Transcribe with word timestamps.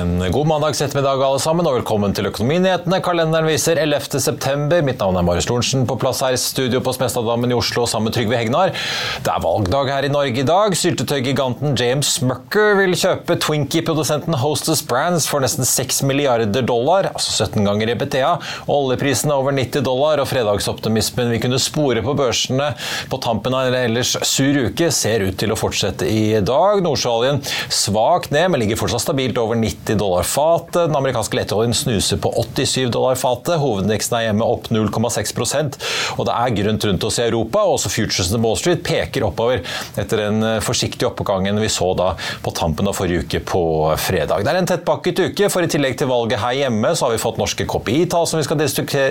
En 0.00 0.32
god 0.32 0.46
mandags 0.46 0.80
ettermiddag 0.80 1.20
alle 1.20 1.40
sammen, 1.42 1.66
og 1.68 1.74
velkommen 1.76 2.14
til 2.16 2.24
Økonominyhetene. 2.30 3.02
Kalenderen 3.04 3.44
viser 3.44 3.76
11. 3.82 4.20
september. 4.22 4.80
Mitt 4.86 5.02
navn 5.02 5.18
er 5.18 5.24
Marius 5.26 5.48
Lorentzen, 5.50 5.82
på 5.88 5.96
plass 6.00 6.22
her 6.24 6.32
i 6.32 6.38
studio 6.40 6.80
på 6.84 6.94
Smestadammen 6.96 7.52
i 7.52 7.56
Oslo 7.58 7.84
sammen 7.90 8.08
med 8.08 8.14
Trygve 8.16 8.38
Hegnar. 8.38 8.72
Det 9.20 9.28
er 9.28 9.42
valgdag 9.44 9.90
her 9.92 10.06
i 10.08 10.12
Norge 10.12 10.40
i 10.40 10.46
dag. 10.48 10.76
Syltetøygiganten 10.78 11.76
James 11.76 12.14
Smucker 12.16 12.78
vil 12.78 12.96
kjøpe 12.96 13.36
Twinkie-produsenten 13.44 14.38
Hostess 14.40 14.80
Brands 14.88 15.26
for 15.28 15.44
nesten 15.44 15.68
6 15.68 16.00
milliarder 16.08 16.64
dollar, 16.64 17.10
altså 17.10 17.50
17 17.50 17.68
ganger 17.68 17.92
EBTA. 17.92 18.32
Oljeprisen 18.72 19.34
er 19.34 19.42
over 19.42 19.56
90 19.58 19.84
dollar, 19.84 20.24
og 20.24 20.30
fredagsoptimismen 20.32 21.34
vi 21.34 21.42
kunne 21.44 21.60
spore 21.60 22.00
på 22.06 22.16
børsene 22.16 22.70
på 23.12 23.20
tampen 23.20 23.58
av 23.58 23.68
en 23.68 23.78
ellers 23.82 24.14
sur 24.24 24.62
uke, 24.70 24.88
ser 24.94 25.26
ut 25.28 25.36
til 25.44 25.52
å 25.52 25.60
fortsette 25.60 26.08
i 26.08 26.40
dag. 26.40 26.80
Nordsjøoljen 26.88 27.44
svakt 27.68 28.32
ned, 28.32 28.48
men 28.48 28.64
ligger 28.64 28.80
fortsatt 28.80 29.04
stabilt 29.04 29.44
over 29.44 29.60
90 29.60 29.89
dollar 29.98 30.26
fatet. 30.28 30.88
Den 30.90 30.96
amerikanske 30.98 31.38
letteoljen 31.38 31.74
snuser 31.76 32.20
på 32.22 32.32
87 32.36 32.90
dollar 32.94 33.18
fatet. 33.20 33.58
Hovedindeksen 33.62 34.18
er 34.18 34.26
hjemme 34.28 34.46
opp 34.46 34.70
0,6% 34.70 35.80
og 36.16 36.26
det 36.28 36.34
er 36.34 36.54
grønt 36.58 36.86
rundt 36.88 37.06
oss 37.06 37.18
i 37.20 37.24
Europa. 37.26 37.64
og 37.64 37.76
Også 37.78 37.92
futuresene 37.92 38.40
på 38.40 38.50
Wall 38.50 38.60
Street 38.60 38.82
peker 38.86 39.26
oppover 39.26 39.62
etter 40.00 40.24
den 40.24 40.44
forsiktige 40.64 41.10
oppgangen 41.10 41.60
vi 41.60 41.70
så 41.72 41.90
da 41.98 42.12
på 42.44 42.54
tampen 42.56 42.88
av 42.90 42.96
forrige 42.98 43.26
uke 43.26 43.42
på 43.46 43.62
fredag. 44.00 44.44
Det 44.44 44.52
er 44.52 44.60
en 44.60 44.70
tettpakket 44.70 45.24
uke, 45.30 45.50
for 45.52 45.64
i 45.64 45.70
tillegg 45.70 45.98
til 46.00 46.10
valget 46.10 46.42
her 46.42 46.56
hjemme, 46.62 46.92
så 46.96 47.06
har 47.06 47.14
vi 47.14 47.22
fått 47.22 47.40
norske 47.40 47.66
KPI-tall 47.68 48.28
som 48.28 48.40
vi 48.40 48.46
skal 48.46 48.60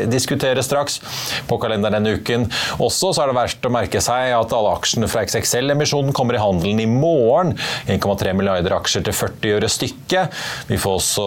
diskutere 0.09 0.65
straks 0.65 0.99
på 1.49 1.59
kalenderen 1.61 1.99
denne 1.99 2.17
uken. 2.19 2.47
Også 2.79 3.13
så 3.13 3.23
er 3.23 3.31
det 3.31 3.37
verdt 3.39 3.67
å 3.67 3.73
merke 3.73 4.01
seg 4.03 4.33
at 4.35 4.55
alle 4.55 4.73
aksjene 4.77 5.09
fra 5.11 5.23
XXL-emisjonen 5.27 6.15
kommer 6.15 6.37
i 6.37 6.43
handelen 6.43 6.81
i 6.83 6.87
morgen. 6.89 7.55
1,3 7.89 8.35
milliarder 8.37 8.75
aksjer 8.77 9.05
til 9.07 9.15
40 9.15 9.57
øre 9.57 9.71
stykket. 9.71 10.37
Vi 10.69 10.77
får 10.77 10.99
også 10.99 11.23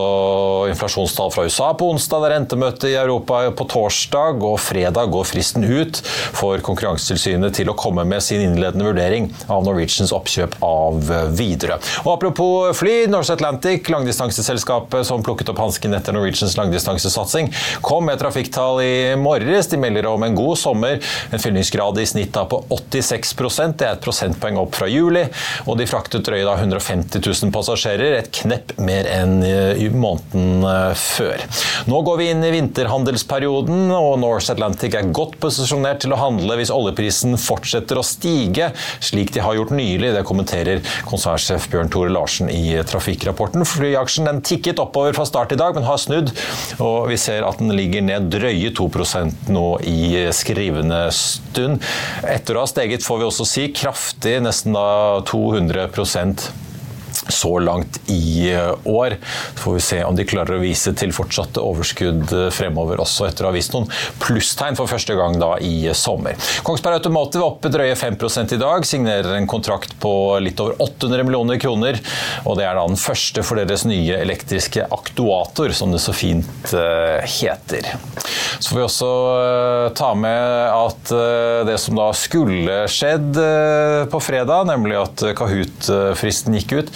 inflasjonstall 0.70 1.32
fra 1.34 1.44
USA 1.48 1.72
på 1.74 1.88
onsdag, 1.90 2.22
det 2.22 2.36
er 2.36 2.92
i 2.92 2.94
Europa 2.94 3.40
på 3.58 3.66
torsdag, 3.72 4.38
og 4.46 4.60
fredag 4.62 5.10
går 5.10 5.26
fristen 5.26 5.64
ut 5.66 5.98
for 6.36 6.62
Konkurransetilsynet 6.62 7.56
til 7.58 7.72
å 7.72 7.74
komme 7.78 8.04
med 8.06 8.22
sin 8.22 8.42
innledende 8.44 8.86
vurdering 8.86 9.26
av 9.50 9.64
Norwegians 9.66 10.12
oppkjøp 10.14 10.54
av 10.62 11.10
Widerøe. 11.34 11.80
Og 12.04 12.12
apropos 12.14 12.78
fly, 12.78 13.08
Norse 13.10 13.34
Atlantic, 13.34 13.90
langdistanseselskapet 13.90 15.08
som 15.08 15.24
plukket 15.26 15.50
opp 15.50 15.62
hansken 15.64 15.98
etter 15.98 16.14
Norwegians 16.14 16.54
langdistansesatsing, 16.60 17.50
kom 17.82 18.06
med 18.06 18.22
trafikktall 18.22 18.78
i 18.84 18.94
morges. 19.18 19.72
De 19.72 19.80
melder 19.80 20.06
om 20.12 20.22
en 20.22 20.38
god 20.38 20.54
sommer, 20.60 21.02
en 21.34 21.42
fyllingsgrad 21.42 21.98
i 21.98 22.06
snitt 22.06 22.30
på 22.32 22.62
86% 22.70 23.82
det 23.82 23.88
er 23.88 23.96
et 23.96 24.04
prosentpoeng 24.04 24.60
opp 24.60 24.76
fra 24.78 24.86
juli, 24.90 25.24
og 25.66 25.76
de 25.80 25.88
fraktet 25.90 26.24
drøye 26.26 26.46
150 26.46 27.18
000 27.18 27.52
passasjerer, 27.54 28.20
et 28.20 28.30
knepp 28.42 28.76
mer 28.82 29.08
enn 29.10 29.31
enn 29.32 29.78
i 29.80 29.88
måneden 29.90 30.64
eh, 30.66 30.92
før. 30.98 31.42
Nå 31.88 32.00
går 32.06 32.18
vi 32.20 32.28
inn 32.32 32.44
i 32.44 32.52
vinterhandelsperioden, 32.54 33.90
og 33.94 34.18
Norse 34.22 34.54
Atlantic 34.54 34.96
er 34.98 35.10
godt 35.14 35.38
posisjonert 35.42 36.02
til 36.04 36.14
å 36.14 36.20
handle 36.20 36.56
hvis 36.58 36.72
oljeprisen 36.74 37.38
fortsetter 37.40 37.98
å 37.98 38.06
stige, 38.06 38.70
slik 39.02 39.32
de 39.34 39.42
har 39.44 39.56
gjort 39.58 39.74
nylig. 39.76 40.12
Det 40.14 40.24
kommenterer 40.28 40.82
konsernsjef 41.08 41.68
Bjørn 41.72 41.92
Tore 41.92 42.12
Larsen 42.12 42.50
i 42.52 42.78
Trafikkrapporten. 42.88 43.66
Flyaksjen 43.68 44.28
den 44.28 44.42
tikket 44.46 44.82
oppover 44.82 45.16
fra 45.16 45.26
start 45.28 45.54
i 45.54 45.60
dag, 45.60 45.76
men 45.76 45.88
har 45.88 46.00
snudd, 46.00 46.32
og 46.82 47.08
vi 47.10 47.18
ser 47.20 47.46
at 47.46 47.60
den 47.62 47.72
ligger 47.76 48.04
ned 48.04 48.30
drøye 48.32 48.72
2% 48.76 49.52
nå 49.52 49.66
i 49.88 50.26
skrivende 50.36 51.04
stund. 51.16 51.82
Etter 52.28 52.58
å 52.58 52.64
ha 52.64 52.70
steget, 52.70 53.04
får 53.06 53.22
vi 53.22 53.28
også 53.28 53.48
si, 53.48 53.68
kraftig, 53.76 54.38
nesten 54.44 54.76
da 54.76 55.22
200 55.28 55.88
så 57.28 57.58
langt 57.58 58.00
i 58.10 58.52
eh, 58.52 58.74
år. 58.84 59.16
Så 59.54 59.58
får 59.62 59.74
vi 59.74 59.80
se 59.80 60.04
om 60.04 60.16
de 60.16 60.26
klarer 60.28 60.56
å 60.56 60.62
vise 60.62 60.92
til 60.98 61.12
fortsatte 61.14 61.62
overskudd 61.62 62.32
eh, 62.32 62.48
fremover, 62.54 63.00
også 63.02 63.28
etter 63.28 63.46
å 63.46 63.50
ha 63.50 63.56
vist 63.56 63.74
noen 63.74 63.88
plusstegn 64.22 64.78
for 64.78 64.90
første 64.90 65.16
gang 65.18 65.38
da 65.40 65.54
i 65.62 65.92
sommer. 65.96 66.38
Kongsberg 66.66 67.00
Automotive 67.00 67.46
oppe 67.46 67.72
drøye 67.72 67.96
5 67.98 68.18
i 68.56 68.60
dag, 68.60 68.86
signerer 68.86 69.36
en 69.36 69.48
kontrakt 69.50 69.94
på 70.02 70.12
litt 70.42 70.60
over 70.62 70.78
800 70.82 71.26
millioner 71.26 71.60
kroner. 71.62 72.00
og 72.44 72.58
Det 72.58 72.66
er 72.66 72.78
da 72.78 72.86
den 72.86 73.00
første 73.00 73.44
for 73.46 73.60
deres 73.60 73.86
nye 73.88 74.18
elektriske 74.22 74.86
aktuator, 74.90 75.72
som 75.76 75.94
det 75.94 76.02
så 76.02 76.14
fint 76.16 76.74
eh, 76.76 77.22
heter. 77.40 77.92
Så 78.58 78.72
får 78.72 78.78
vi 78.78 78.84
også 78.86 79.10
ta 79.98 80.12
med 80.14 80.42
at 80.72 81.12
det 81.66 81.74
som 81.80 81.96
da 81.98 82.08
skulle 82.16 82.82
skjedd 82.90 83.38
på 84.12 84.20
fredag, 84.22 84.68
nemlig 84.68 84.98
at 85.00 85.24
Kahoot-fristen 85.38 86.54
gikk 86.58 86.74
ut, 86.76 86.92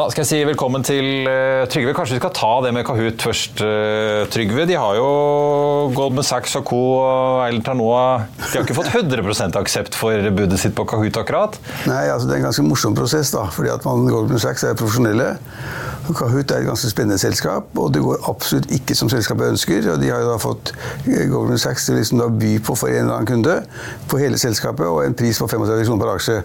Da 0.00 0.06
skal 0.08 0.22
jeg 0.22 0.28
si 0.30 0.36
velkommen 0.48 0.84
til 0.86 1.26
uh, 1.28 1.66
Trygve. 1.68 1.92
Kanskje 1.92 2.14
vi 2.14 2.20
skal 2.22 2.32
ta 2.32 2.52
det 2.64 2.70
med 2.72 2.86
Kahoot 2.88 3.20
først, 3.20 3.60
uh, 3.60 4.22
Trygve. 4.32 4.64
De 4.70 4.78
har 4.80 4.96
jo 4.96 5.10
Goldman 5.92 6.24
Sachs 6.24 6.56
og 6.56 6.64
co. 6.70 6.78
Eilert 7.44 7.66
Tarnoa 7.68 8.06
De 8.38 8.48
har 8.54 8.64
ikke 8.64 8.78
fått 8.78 8.88
100% 8.94 9.58
aksept 9.60 9.98
for 10.00 10.30
budet 10.38 10.62
sitt 10.62 10.72
på 10.78 10.86
Kahoot 10.88 11.20
akkurat? 11.20 11.60
Nei, 11.84 12.06
altså 12.06 12.30
det 12.30 12.38
er 12.38 12.40
en 12.40 12.48
ganske 12.48 12.64
morsom 12.64 12.96
prosess, 12.96 13.34
da. 13.34 13.44
fordi 13.52 13.74
at 13.74 13.84
man, 13.84 14.08
Goldman 14.08 14.40
Sachs 14.40 14.64
er 14.64 14.78
profesjonelle. 14.78 15.34
Kahoot 16.16 16.50
er 16.50 16.62
et 16.62 16.66
ganske 16.66 16.90
spennende 16.90 17.18
selskap, 17.20 17.68
og 17.78 17.92
det 17.94 18.02
går 18.02 18.24
absolutt 18.30 18.70
ikke 18.74 18.96
som 18.98 19.10
selskapet 19.12 19.52
ønsker. 19.52 19.84
og 19.92 20.00
De 20.00 20.08
har 20.10 20.22
jo 20.24 20.30
da 20.32 20.38
fått 20.40 20.72
eh, 21.06 21.26
Goldman 21.30 21.60
Sachs 21.60 21.86
til 21.86 21.98
liksom 21.98 22.22
å 22.24 22.30
by 22.40 22.54
på 22.64 22.76
for 22.78 22.90
en 22.90 23.04
eller 23.04 23.18
annen 23.18 23.28
kunde 23.28 23.56
på 24.10 24.20
hele 24.20 24.40
selskapet, 24.40 24.86
og 24.86 25.04
en 25.04 25.16
pris 25.16 25.38
på 25.38 25.48
35 25.50 25.84
kroner 25.86 26.04
per 26.04 26.12
aksje. 26.14 26.38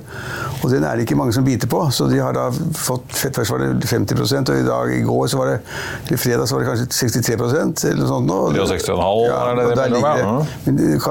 Og 0.61 0.69
Den 0.73 0.85
er 0.85 0.95
det 0.95 1.07
ikke 1.07 1.19
mange 1.19 1.35
som 1.35 1.45
biter 1.47 1.71
på, 1.71 1.81
så 1.95 2.09
de 2.11 2.21
har 2.21 2.35
da 2.35 2.49
fått 2.51 3.15
Først 3.45 3.53
var 3.53 3.61
det 3.81 3.89
50 3.89 4.49
og 4.49 4.57
i 4.57 4.65
dag, 4.65 4.91
i 4.97 5.01
går 5.05 5.27
så 5.27 5.37
var 5.37 5.51
det, 5.51 5.57
eller 6.07 6.17
fredag 6.17 6.47
så 6.47 6.55
var 6.55 6.63
det 6.63 6.69
kanskje 6.71 7.07
63% 7.07 7.85
eller 7.89 8.01
noe 8.01 8.09
sånt. 8.09 8.25
Nå. 8.25 8.39
63,5 8.57 9.25
ja, 9.27 9.39
er 9.51 9.59
det 9.59 9.65
det 9.69 9.85
mellom, 9.91 10.07
ja. 10.19 10.31
Men 10.65 10.79
eh, 10.85 11.07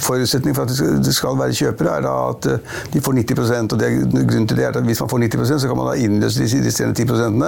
Forutsetningen 0.00 0.56
for 0.56 0.68
at 0.68 1.04
det 1.06 1.14
skal 1.16 1.38
være 1.40 1.56
kjøpere, 1.56 1.96
er 1.96 2.04
da 2.04 2.14
at 2.34 2.50
eh, 2.50 2.76
de 2.92 3.02
får 3.04 3.16
90% 3.22 3.76
og 3.76 3.80
det, 3.80 3.90
grunnen 4.12 4.48
til 4.50 4.60
det 4.60 4.66
er 4.68 4.76
at 4.76 4.84
Hvis 4.90 5.00
man 5.04 5.12
får 5.12 5.24
90% 5.24 5.64
så 5.64 5.70
kan 5.70 5.80
man 5.80 5.90
da 5.90 5.96
innløse 6.04 6.44
de 6.44 6.62
resterende 6.66 6.96
10% 7.00 7.40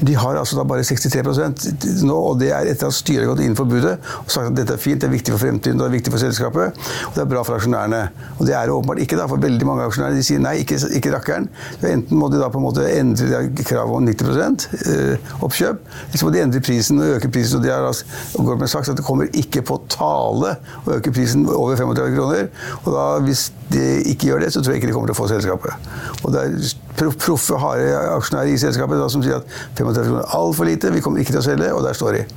de 0.00 0.14
har 0.16 0.38
altså 0.38 0.56
da 0.58 0.64
bare 0.64 0.84
63% 0.86 2.04
nå, 2.06 2.16
og 2.16 2.38
det 2.40 2.50
er 2.54 2.70
etter 2.72 2.88
at 2.88 2.96
styret 2.96 3.24
har 3.24 3.32
gått 3.34 3.44
inn 3.44 3.56
for 3.58 3.68
budet 3.68 3.96
og 4.22 4.30
sagt 4.32 4.50
at 4.50 4.56
dette 4.56 4.74
er 4.74 4.80
fint, 4.80 5.00
det 5.02 5.08
er 5.08 5.14
viktig 5.14 5.34
for 5.34 5.42
fremtiden, 5.44 5.78
det 5.80 5.86
er 5.86 5.94
viktig 5.94 6.12
for 6.14 6.22
selskapet, 6.22 6.80
og 7.08 7.16
det 7.16 7.22
er 7.24 7.28
bra 7.30 7.44
for 7.46 7.58
aksjonærene. 7.58 8.00
Og 8.38 8.46
det 8.48 8.54
er 8.56 8.68
det 8.68 8.74
åpenbart 8.74 9.02
ikke, 9.04 9.18
da, 9.20 9.26
for 9.30 9.42
veldig 9.42 9.68
mange 9.68 9.86
aksjonærer 9.88 10.16
de 10.16 10.24
sier 10.26 10.42
nei, 10.42 10.56
ikke, 10.64 10.78
ikke 10.96 11.12
rakkeren. 11.14 11.48
Så 11.80 11.90
enten 11.90 12.20
må 12.20 12.30
de 12.32 12.40
da 12.40 12.48
på 12.52 12.60
en 12.60 12.66
måte 12.66 12.86
endre 12.94 13.42
kravet 13.66 13.96
om 13.96 14.06
90 14.06 14.66
eh, 14.90 15.30
oppkjøp, 15.44 15.80
så 16.14 16.26
må 16.26 16.32
de 16.34 16.42
endre 16.42 16.62
prisen 16.64 17.00
og 17.00 17.16
øke 17.16 17.30
prisen. 17.32 17.58
Og 17.58 17.64
de 17.64 17.72
har 17.72 17.86
altså, 17.86 18.66
sagt 18.66 18.92
at 18.92 18.98
det 18.98 19.06
kommer 19.06 19.30
ikke 19.36 19.62
på 19.66 19.78
tale 19.92 20.56
å 20.84 20.96
øke 20.96 21.12
prisen 21.14 21.46
over 21.48 21.76
35 21.76 22.16
kroner. 22.16 22.50
Og 22.84 22.92
da, 22.96 23.06
hvis 23.24 23.48
de 23.72 23.86
ikke 24.12 24.30
gjør 24.30 24.44
det, 24.44 24.52
så 24.54 24.62
tror 24.62 24.74
jeg 24.74 24.82
ikke 24.82 24.90
de 24.92 24.96
kommer 24.96 25.10
til 25.12 25.18
å 25.18 25.20
få 25.22 25.30
selskapet. 25.30 25.90
Og 26.24 26.34
det 26.34 26.44
er 26.44 27.16
proffe, 27.20 27.58
harde 27.60 27.96
aksjonærer 28.16 28.52
i 28.52 28.60
selskapet 28.60 29.00
da, 29.00 29.08
som 29.12 29.24
sier 29.24 29.40
at 29.40 29.58
35 29.78 30.04
kroner 30.04 30.22
er 30.22 30.38
altfor 30.40 30.68
lite, 30.68 30.94
vi 30.94 31.02
kommer 31.04 31.22
ikke 31.22 31.36
til 31.36 31.42
å 31.42 31.48
selge, 31.50 31.74
og 31.74 31.84
der 31.86 31.98
står 31.98 32.20
de. 32.20 32.28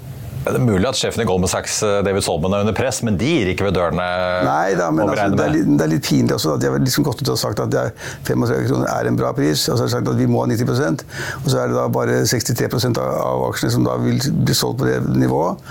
Det 0.43 0.57
er 0.59 0.63
mulig 0.63 0.87
at 0.89 0.97
sjefen 0.99 1.23
i 1.23 1.25
Goldman 1.27 1.51
Sachs 1.51 1.77
eh, 1.87 2.01
David 2.03 2.25
Solman, 2.25 2.53
er 2.55 2.65
under 2.65 2.75
press, 2.75 2.99
men 3.05 3.15
de 3.19 3.29
gir 3.29 3.51
ikke 3.53 3.69
ved 3.69 3.77
dørene? 3.77 4.07
Nei 4.43 4.73
da, 4.75 4.89
men 4.91 5.07
altså, 5.07 5.29
det, 5.31 5.45
er 5.45 5.53
litt, 5.55 5.69
det, 5.69 5.85
er 5.85 5.91
litt, 5.93 6.03
pinlig 6.03 6.35
også. 6.35 6.57
at 6.57 6.63
De 6.63 6.71
har 6.71 6.83
liksom 6.83 7.05
gått 7.07 7.23
ut 7.23 7.31
og 7.31 7.39
sagt 7.39 7.61
at 7.63 7.77
35 8.27 8.67
kroner 8.67 8.89
er 8.91 9.09
en 9.09 9.19
bra 9.19 9.31
pris. 9.37 9.63
Og 9.69 9.77
så 9.77 9.85
har 9.85 9.91
de 9.91 9.95
sagt 9.95 10.11
at 10.11 10.19
vi 10.19 10.27
må 10.27 10.43
ha 10.43 10.49
90 10.51 10.73
og 10.73 11.47
så 11.47 11.61
er 11.61 11.71
det 11.71 11.77
da 11.77 11.85
bare 11.91 12.19
63 12.27 12.67
av 12.99 13.45
aksjene 13.47 13.71
som 13.73 13.85
da 13.87 13.95
vil 14.01 14.19
bli 14.19 14.55
solgt 14.57 14.81
på 14.81 14.89
det 14.89 14.99
nivået. 15.15 15.63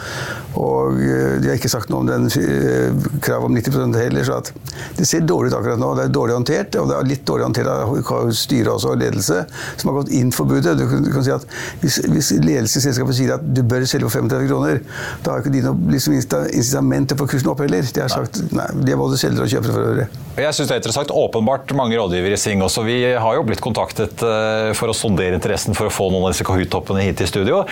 Og 0.61 0.97
eh, 1.01 1.37
de 1.43 1.53
har 1.53 1.61
ikke 1.61 1.73
sagt 1.73 1.93
noe 1.93 2.07
om 2.07 2.09
den 2.09 2.29
eh, 2.41 3.05
kravet 3.25 3.51
om 3.51 3.57
90 3.57 3.99
heller. 4.01 4.25
så 4.25 4.41
at 4.41 4.53
Det 4.97 5.09
ser 5.09 5.27
dårlig 5.29 5.53
ut 5.53 5.59
akkurat 5.61 5.81
nå. 5.81 5.93
Det 5.99 6.09
er 6.09 6.17
dårlig 6.17 6.39
håndtert, 6.39 6.81
og 6.81 6.89
det 6.89 6.97
er 6.97 7.11
litt 7.13 7.27
dårlig 7.29 7.49
håndtert 7.51 7.71
av 7.73 8.33
styret 8.37 8.73
også, 8.73 8.95
og 8.95 9.05
ledelse, 9.05 9.45
som 9.77 9.93
har 9.93 10.01
gått 10.01 10.13
inn 10.17 10.33
for 10.33 10.49
budet. 10.49 10.79
Du 10.81 10.87
kan, 10.89 11.05
du 11.05 11.13
kan 11.13 11.29
si 11.29 11.35
at 11.35 11.47
hvis, 11.85 12.01
hvis 12.09 12.33
ledelsen 12.41 12.81
i 12.81 12.87
selskapet 12.89 13.21
sier 13.21 13.37
at 13.37 13.45
du 13.45 13.63
bør 13.69 13.85
selge 13.89 14.09
for 14.09 14.23
35 14.23 14.49
kroner 14.49 14.62
kroner. 14.63 14.81
Da 15.23 15.35
har 15.35 15.43
ikke 15.43 15.53
de 15.55 15.63
noe 15.65 15.93
liksom, 15.93 16.17
incitament 16.17 17.11
til 17.11 17.19
å 17.19 17.23
få 17.23 17.31
kursen 17.33 17.53
opp 17.53 17.63
heller. 17.65 17.87
De 17.87 18.05
har 18.05 18.13
sagt 18.13 18.43
nei, 18.55 18.69
de 18.83 18.95
er 18.95 19.01
både 19.01 19.19
selgere 19.21 19.47
og 19.47 19.53
kjøpere 19.53 19.77
for 19.77 19.91
øvrig. 19.93 20.07
Jeg 20.33 20.57
synes 20.57 20.71
det 20.71 20.75
er 20.75 20.81
interessant. 20.81 21.13
Åpenbart 21.13 21.73
mange 21.77 21.99
rådgivere 22.01 22.39
i 22.39 22.41
Sing 22.41 22.63
også. 22.65 22.85
Vi 22.87 22.97
har 23.05 23.37
jo 23.37 23.45
blitt 23.45 23.61
kontaktet 23.65 24.23
eh, 24.25 24.71
for 24.77 24.89
å 24.89 24.97
sondere 24.97 25.37
interessen 25.37 25.77
for 25.77 25.91
å 25.91 25.93
få 25.93 26.09
noen 26.13 26.25
av 26.25 26.33
disse 26.33 26.47
Kahoot-toppene 26.49 27.05
hit 27.05 27.21
i 27.21 27.29
studio. 27.29 27.63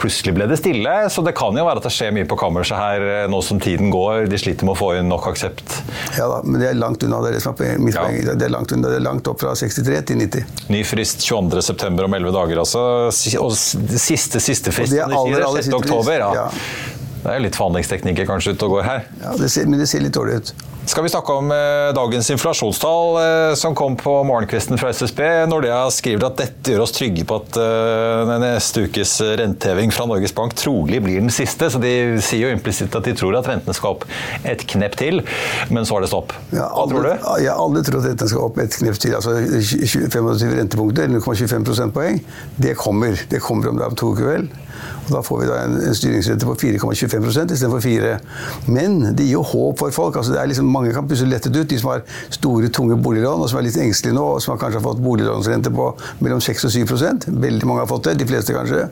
Plutselig 0.00 0.32
ble 0.38 0.48
det 0.48 0.56
stille, 0.60 0.94
så 1.12 1.24
det 1.26 1.34
kan 1.36 1.56
jo 1.56 1.66
være 1.66 1.82
at 1.82 1.88
det 1.88 1.92
skjer 1.92 2.14
mye 2.16 2.28
på 2.28 2.38
kammerset 2.40 2.80
her 2.80 3.04
eh, 3.04 3.26
nå 3.28 3.42
som 3.44 3.60
tiden 3.62 3.92
går. 3.92 4.30
De 4.32 4.40
sliter 4.40 4.68
med 4.68 4.76
å 4.76 4.78
få 4.80 4.94
inn 4.96 5.10
nok 5.12 5.28
aksept. 5.32 5.76
Ja 6.16 6.30
da, 6.32 6.40
men 6.46 6.62
det 6.62 6.70
er 6.70 6.80
langt 6.80 7.04
unna. 7.04 7.20
Det 7.24 7.34
er 7.34 7.38
det 7.38 7.44
som 7.44 7.58
mitt 7.84 7.98
ja. 7.98 8.06
Det 8.32 8.48
er 8.48 8.54
langt 8.54 8.72
unna. 8.72 8.94
Det 8.94 9.00
er 9.02 9.04
langt 9.04 9.28
opp 9.28 9.42
fra 9.44 9.52
63 9.58 10.00
til 10.08 10.22
90. 10.24 10.56
Ny 10.72 10.82
frist 10.88 11.26
22.9. 11.26 11.92
om 12.06 12.16
11 12.16 12.34
dager, 12.38 12.62
altså. 12.64 12.86
Og 13.42 13.52
siste 13.52 14.40
siste 14.40 14.72
frist, 14.72 14.94
og 14.94 14.96
det 14.96 15.04
er 15.04 15.16
aller, 15.20 15.44
aller 15.50 15.66
6. 15.66 15.76
oktober. 15.76 16.16
Ja. 16.16 16.30
Ja. 16.35 16.35
Det 17.26 17.32
er 17.32 17.42
litt 17.42 17.56
forhandlingsteknikker 17.58 18.28
kanskje 18.28 18.54
ute 18.54 18.68
og 18.68 18.76
går 18.76 18.86
her. 18.86 19.06
Ja, 19.22 19.34
det 19.40 19.50
ser, 19.50 19.66
Men 19.66 19.80
det 19.82 19.88
ser 19.90 20.04
litt 20.04 20.14
dårlig 20.14 20.40
ut. 20.42 20.52
Skal 20.86 21.02
vi 21.02 21.08
snakke 21.10 21.34
om 21.34 21.48
eh, 21.50 21.92
dagens 21.96 22.28
inflasjonstall 22.30 23.16
eh, 23.18 23.54
som 23.58 23.74
kom 23.74 23.96
på 23.98 24.12
morgenkvisten 24.28 24.78
fra 24.78 24.92
SSB. 24.94 25.18
Nordea 25.50 25.80
skriver 25.90 26.28
at 26.28 26.36
dette 26.38 26.70
gjør 26.70 26.84
oss 26.84 26.94
trygge 26.94 27.24
på 27.26 27.40
at 27.40 27.58
eh, 27.58 28.30
neste 28.38 28.84
ukes 28.86 29.16
renteheving 29.40 29.90
fra 29.90 30.06
Norges 30.06 30.34
Bank 30.36 30.54
trolig 30.54 31.00
blir 31.02 31.18
den 31.18 31.34
siste. 31.34 31.72
Så 31.74 31.80
de 31.82 31.90
sier 32.22 32.46
jo 32.46 32.54
implisitt 32.54 32.94
at 32.94 33.08
de 33.08 33.16
tror 33.18 33.34
at 33.40 33.48
rentene 33.50 33.74
skal 33.74 33.96
opp 33.96 34.06
et 34.46 34.62
knepp 34.70 34.94
til, 35.00 35.24
men 35.74 35.88
så 35.88 35.98
er 35.98 36.06
det 36.06 36.12
stopp. 36.12 36.36
Ja, 36.54 36.68
Hva 36.70 36.86
tror 36.92 37.08
du? 37.08 37.10
Ja, 37.42 37.56
alle 37.58 37.82
tror 37.82 38.04
at 38.04 38.12
rentene 38.12 38.30
skal 38.30 38.46
opp 38.46 38.62
et 38.62 38.78
knepp 38.78 39.02
til. 39.02 39.16
Altså 39.18 39.34
25 39.42 40.54
rentepunkter, 40.60 41.10
0,25 41.16 41.66
prosentpoeng. 41.66 42.22
Det 42.62 42.76
kommer. 42.78 43.18
Det 43.26 43.42
kommer 43.42 43.74
om 43.74 43.82
det 43.82 43.90
er 43.90 43.98
to 43.98 44.14
uker, 44.14 44.30
vel. 44.36 44.48
Og 45.06 45.12
da 45.14 45.22
får 45.24 45.40
vi 45.40 45.48
da 45.48 45.58
en, 45.62 45.76
en 45.86 45.96
styringsrente 45.96 46.48
på 46.48 46.56
4,25% 46.60 47.54
istedenfor 47.54 47.82
4 47.84 48.14
Men 48.74 48.98
det 49.16 49.28
gir 49.28 49.36
jo 49.36 49.44
håp 49.46 49.78
for 49.80 49.94
folk. 49.94 50.18
altså 50.18 50.34
det 50.34 50.40
er 50.42 50.50
liksom 50.50 50.68
Mange 50.76 50.94
kan 50.94 51.08
pusse 51.08 51.26
lettet 51.28 51.56
ut. 51.56 51.66
De 51.68 51.80
som 51.80 51.94
har 51.94 52.04
store, 52.36 52.70
tunge 52.76 53.00
boliglån 53.02 53.42
og 53.42 53.50
som 53.50 53.60
er 53.60 53.68
litt 53.68 53.80
engstelige 53.80 54.16
nå, 54.16 54.26
og 54.36 54.44
som 54.44 54.54
har 54.54 54.62
kanskje 54.62 54.82
har 54.82 54.86
fått 54.86 55.02
boliglånsrente 55.04 55.72
på 55.74 55.90
mellom 56.24 56.44
6 56.44 56.68
og 56.68 56.76
7 56.76 56.86
Veldig 57.46 57.66
mange 57.68 57.82
har 57.82 57.90
fått 57.90 58.10
det. 58.10 58.18
De 58.20 58.28
fleste, 58.28 58.54
kanskje. 58.56 58.86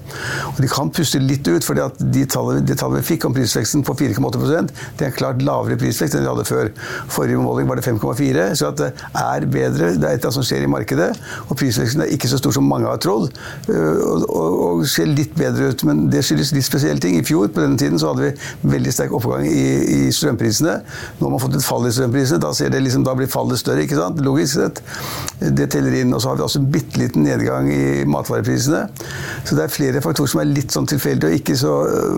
Og 0.54 0.60
de 0.64 0.70
kan 0.70 0.90
puste 0.94 1.20
litt 1.22 1.46
ut, 1.48 1.64
fordi 1.64 1.88
det 2.10 2.24
de 2.24 2.30
tallene, 2.30 2.64
de 2.66 2.76
tallene 2.78 3.02
vi 3.02 3.08
fikk 3.14 3.26
om 3.28 3.34
prisveksten 3.36 3.84
på 3.86 3.94
4,8% 3.98 4.72
det 4.98 5.08
er 5.08 5.14
klart 5.16 5.42
lavere 5.44 5.76
prisvekst 5.80 6.16
enn 6.16 6.24
vi 6.24 6.30
hadde 6.30 6.44
før. 6.48 6.70
Forrige 7.12 7.40
måling 7.42 7.68
var 7.68 7.80
det 7.80 7.86
5,4 7.86 8.46
så 8.58 8.70
det 8.78 8.90
er 9.20 9.46
bedre. 9.50 9.90
Det 9.98 10.08
er 10.08 10.14
et 10.14 10.22
eller 10.22 10.30
annet 10.30 10.36
som 10.36 10.46
skjer 10.46 10.66
i 10.66 10.70
markedet, 10.70 11.10
og 11.48 11.58
prisveksten 11.58 12.04
er 12.04 12.12
ikke 12.14 12.30
så 12.30 12.38
stor 12.40 12.54
som 12.56 12.68
mange 12.68 12.88
har 12.88 13.00
trodd. 13.02 13.32
Øh, 13.68 13.98
og, 14.04 14.26
og, 14.28 14.58
og 14.68 14.84
ser 14.90 15.10
litt 15.10 15.34
bedre 15.38 15.72
ut. 15.72 15.84
men 15.88 16.06
det 16.12 16.22
skyldes 16.26 16.52
litt 16.54 16.66
spesielle 16.66 17.02
ting. 17.02 17.18
I 17.18 17.26
fjor 17.26 17.50
på 17.50 17.62
denne 17.64 17.78
tiden 17.80 17.98
så 18.00 18.12
hadde 18.12 18.28
vi 18.28 18.70
veldig 18.74 18.94
sterk 18.94 19.14
oppgang 19.16 19.46
i, 19.48 19.64
i 19.96 20.12
strømprisene. 20.14 20.76
Nå 21.18 21.26
har 21.26 21.34
man 21.34 21.42
fått 21.42 21.58
et 21.58 21.66
fall 21.66 21.73
i 21.88 21.92
strømprisene. 21.94 22.40
Da, 22.42 22.52
ser 22.56 22.70
det 22.72 22.82
liksom, 22.84 23.04
da 23.06 23.14
blir 23.18 23.30
fallet 23.30 23.60
større, 23.60 23.84
ikke 23.84 23.98
sant? 23.98 24.22
logisk 24.24 24.58
sett. 24.58 24.82
Det 25.40 25.68
teller 25.74 25.98
inn. 26.00 26.14
Og 26.14 26.22
så 26.22 26.30
har 26.30 26.38
vi 26.38 26.46
også 26.46 26.62
en 26.62 26.70
bitte 26.74 27.00
liten 27.00 27.26
nedgang 27.26 27.70
i 27.72 28.04
matvareprisene. 28.08 28.84
Så 29.44 29.58
det 29.58 29.66
er 29.66 29.74
flere 29.74 30.04
faktorer 30.04 30.34
som 30.34 30.44
er 30.44 30.52
litt 30.52 30.74
sånn 30.74 30.88
tilfeldige 30.90 31.32
og 31.32 31.40
ikke 31.40 31.58
så, 31.58 31.74
øh, 31.90 32.14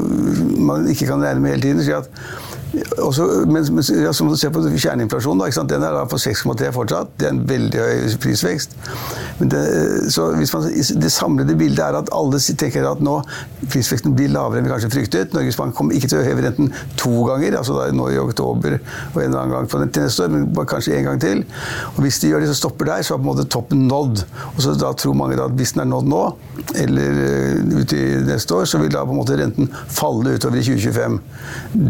man 0.69 0.89
ikke 0.93 1.09
kan 1.11 1.25
regne 1.25 1.43
med 1.43 1.57
hele 1.57 1.67
tiden. 1.69 1.85
Så 1.87 2.03
at 2.03 2.56
Også, 2.99 3.27
men, 3.47 3.65
men 3.73 3.85
ja, 4.03 4.13
som 4.13 4.29
du 4.29 4.37
ser 4.37 4.51
på 4.53 4.61
kjerneinflasjonen, 4.67 5.45
da, 5.45 5.65
den 5.71 5.85
er 5.87 5.95
da 5.95 6.03
på 6.11 6.19
6,3 6.21 6.73
fortsatt. 6.75 7.13
Det 7.19 7.29
er 7.29 7.35
en 7.35 7.43
veldig 7.49 7.83
høy 7.83 8.17
prisvekst. 8.23 8.75
Det, 9.41 9.63
så 10.13 10.31
man, 10.35 10.67
det 11.03 11.13
samlede 11.13 11.57
bildet 11.59 11.85
er 11.85 11.99
at 12.01 12.11
alle 12.15 12.41
tenker 12.41 12.87
at 12.89 13.03
nå 13.05 13.19
prisveksten 13.71 14.15
blir 14.17 14.33
lavere 14.35 14.61
enn 14.61 14.69
vi 14.69 14.73
kanskje 14.73 14.91
fryktet. 14.93 15.35
Norges 15.37 15.59
Bank 15.61 15.77
kommer 15.79 15.97
ikke 15.97 16.11
til 16.13 16.21
å 16.21 16.27
heve 16.27 16.45
renten 16.45 16.73
to 16.99 17.25
ganger, 17.29 17.59
altså 17.61 17.77
da, 17.79 17.89
nå 17.95 18.11
i 18.13 18.21
oktober 18.21 18.79
og 18.79 19.21
en 19.21 19.27
eller 19.29 19.41
annen 19.43 19.55
gang 19.55 19.91
til 19.93 20.07
neste 20.07 20.27
år, 20.27 20.35
men 20.35 20.69
kanskje 20.69 20.97
en 20.99 21.09
gang 21.11 21.23
til. 21.23 21.45
Og 21.95 22.03
Hvis 22.05 22.21
de 22.23 22.33
gjør 22.33 22.45
det, 22.45 22.51
så 22.53 22.61
stopper 22.61 22.91
der, 22.91 23.07
så 23.07 23.15
er 23.15 23.23
på 23.23 23.27
en 23.27 23.31
måte 23.33 23.49
toppen 23.53 23.87
nådd. 23.91 24.25
Og 24.55 24.63
så 24.65 24.75
da 24.79 24.93
tror 24.97 25.17
mange 25.19 25.39
da 25.39 25.49
at 25.49 25.57
hvis 25.57 25.75
den 25.77 25.87
er 25.87 25.91
nådd 25.93 26.11
nå, 26.13 26.23
eller 26.83 27.21
uh, 27.23 28.27
neste 28.27 28.57
år, 28.57 28.69
så 28.69 28.81
vil 28.83 28.93
da 28.93 29.05
på 29.07 29.15
en 29.15 29.21
måte 29.21 29.39
renten 29.39 29.71
falle 29.87 30.37
utover 30.37 30.61
i 30.61 30.67
2025. 30.67 31.19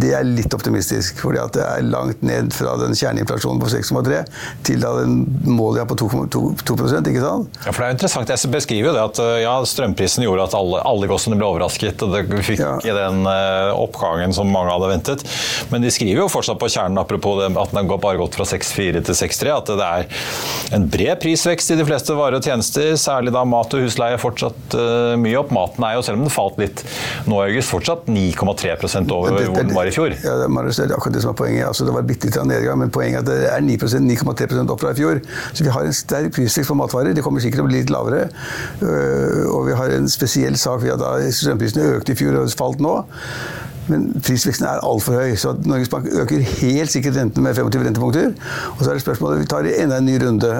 Det 0.02 0.12
er 0.16 0.26
litt 0.28 0.52
optimistisk, 0.54 0.75
fordi 1.20 1.40
at 1.42 1.56
det 1.56 1.64
er 1.64 1.86
langt 1.88 2.22
ned 2.26 2.52
fra 2.54 2.76
den 2.80 2.96
kjerneinflasjonen 2.96 3.62
på 3.62 3.70
6,3 3.72 4.22
til 4.66 4.82
da 4.82 4.92
den 5.00 5.24
målet 5.46 5.82
er 5.82 5.88
på 5.90 5.98
2, 5.98 6.08
ikke 6.56 7.22
sant? 7.22 7.58
Ja, 7.64 7.72
for 7.72 7.82
det 7.82 7.88
er 7.88 7.94
interessant. 7.96 8.30
Jeg 8.32 8.52
beskriver 8.52 8.90
jo 8.90 8.94
det 8.96 9.04
at 9.04 9.20
ja, 9.42 9.54
strømprisen 9.68 10.24
gjorde 10.26 10.46
at 10.48 10.56
alle, 10.58 10.82
alle 10.86 11.08
gossene 11.10 11.38
ble 11.38 11.48
overrasket, 11.48 12.02
og 12.04 12.14
det 12.14 12.42
fikk 12.46 12.62
ja. 12.62 12.96
den 12.96 13.24
uh, 13.26 13.72
oppgangen 13.76 14.34
som 14.36 14.50
mange 14.52 14.72
hadde 14.74 14.90
ventet. 14.90 15.24
Men 15.72 15.84
de 15.84 15.92
skriver 15.92 16.24
jo 16.24 16.28
fortsatt 16.32 16.60
på 16.60 16.70
kjernen, 16.72 17.00
apropos 17.00 17.40
det, 17.40 17.50
at 17.52 17.74
den 17.74 17.82
har 17.82 18.02
bare 18.02 18.20
gått 18.20 18.38
fra 18.38 18.46
6,4 18.48 19.02
til 19.06 19.18
6,3, 19.18 19.52
at 19.54 19.72
det 19.72 19.90
er 19.90 20.76
en 20.76 20.88
bred 20.90 21.20
prisvekst 21.22 21.74
i 21.74 21.78
de 21.78 21.86
fleste 21.88 22.16
varer 22.16 22.40
og 22.40 22.46
tjenester, 22.46 22.94
særlig 23.00 23.34
da 23.34 23.44
mat 23.48 23.74
og 23.76 23.86
husleie 23.86 24.18
fortsatt 24.20 24.76
uh, 24.78 25.14
mye 25.20 25.38
opp. 25.40 25.54
Maten 25.56 25.86
er 25.86 25.98
jo, 25.98 26.04
selv 26.06 26.20
om 26.20 26.26
den 26.26 26.34
falt 26.34 26.60
litt 26.60 26.84
nå 27.28 27.40
i 27.42 27.50
august, 27.50 27.72
fortsatt 27.72 28.10
9,3 28.10 28.76
over 29.16 29.36
hvor 29.36 29.62
den 29.62 29.74
var 29.76 29.88
i 29.88 29.94
fjor. 29.94 30.14
Ja, 30.24 30.36
det 30.64 30.86
er 30.86 30.96
akkurat 30.96 31.14
det 31.14 31.22
som 31.24 31.32
er 31.32 31.38
poenget. 31.38 31.66
Altså, 31.66 31.84
det 31.84 31.94
var 31.94 32.06
bitte 32.08 32.28
litt 32.28 32.38
nedgang, 32.48 32.80
men 32.80 32.92
poenget 32.94 33.20
er 33.20 33.24
at 33.24 33.28
det 33.28 33.50
er 33.52 33.60
9,3% 33.64 34.72
opp 34.72 34.80
fra 34.80 34.94
i 34.94 34.98
fjor. 34.98 35.20
Så 35.52 35.66
vi 35.66 35.74
har 35.74 35.84
en 35.84 35.96
sterk 35.96 36.32
prisvekst 36.36 36.72
på 36.72 36.78
matvarer. 36.78 37.14
Det 37.16 37.24
kommer 37.26 37.44
sikkert 37.44 37.62
til 37.62 37.66
å 37.66 37.70
bli 37.70 37.82
litt 37.82 37.92
lavere. 37.92 38.26
Uh, 38.82 39.44
og 39.52 39.68
vi 39.68 39.76
har 39.76 39.92
en 39.96 40.08
spesiell 40.10 40.56
sak 40.60 40.82
ved 40.84 40.96
at 40.96 41.28
strømprisene 41.34 41.96
økte 41.98 42.16
i 42.16 42.18
fjor 42.18 42.40
og 42.40 42.52
falt 42.56 42.82
nå. 42.84 42.98
Men 43.90 44.06
prisveksten 44.24 44.66
er 44.66 44.82
altfor 44.86 45.18
høy, 45.20 45.34
så 45.38 45.54
Norges 45.66 45.90
Bank 45.92 46.08
øker 46.10 46.42
helt 46.42 46.92
sikkert 46.92 47.18
rentene 47.20 47.44
med 47.46 47.54
25 47.58 47.84
rentepunkter. 47.86 48.32
Og 48.76 48.82
så 48.82 48.90
er 48.90 48.98
det 48.98 49.04
spørsmålet 49.04 49.44
vi 49.44 49.48
tar 49.50 49.68
enda 49.70 50.00
en 50.00 50.08
ny 50.08 50.16
runde. 50.22 50.50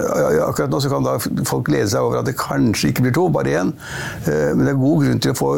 Akkurat 0.47 0.71
nå 0.71 0.81
kan 0.93 1.07
da 1.07 1.17
folk 1.49 1.67
glede 1.71 1.89
seg 1.91 2.07
over 2.07 2.21
at 2.21 2.29
det 2.29 2.37
kanskje 2.41 2.93
ikke 2.93 3.07
blir 3.09 3.17
to, 3.17 3.27
bare 3.35 3.57
én. 3.63 3.75
Eh, 4.27 4.53
men 4.55 4.67
det 4.67 4.75
er 4.75 4.81
god 4.81 5.05
grunn 5.05 5.23
til 5.25 5.35
å 5.35 5.39
få, 5.39 5.51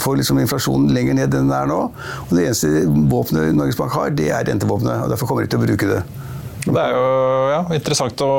få 0.00 0.16
liksom 0.20 0.40
inflasjonen 0.42 0.94
lenger 0.96 1.20
ned 1.20 1.28
enn 1.28 1.50
den 1.50 1.54
er 1.56 1.70
nå. 1.70 1.82
Og 2.28 2.34
det 2.36 2.48
eneste 2.48 2.86
våpenet 2.88 3.54
Norges 3.56 3.78
Bank 3.80 3.94
har, 3.98 4.12
det 4.16 4.32
er 4.32 4.48
rentevåpenet. 4.48 5.04
og 5.04 5.14
Derfor 5.14 5.30
kommer 5.30 5.44
de 5.44 5.52
til 5.52 5.60
å 5.60 5.66
bruke 5.68 5.94
det. 5.94 6.02
Det 6.60 6.76
er 6.76 6.92
jo 6.92 7.04
ja, 7.48 7.60
interessant 7.72 8.20
å 8.24 8.32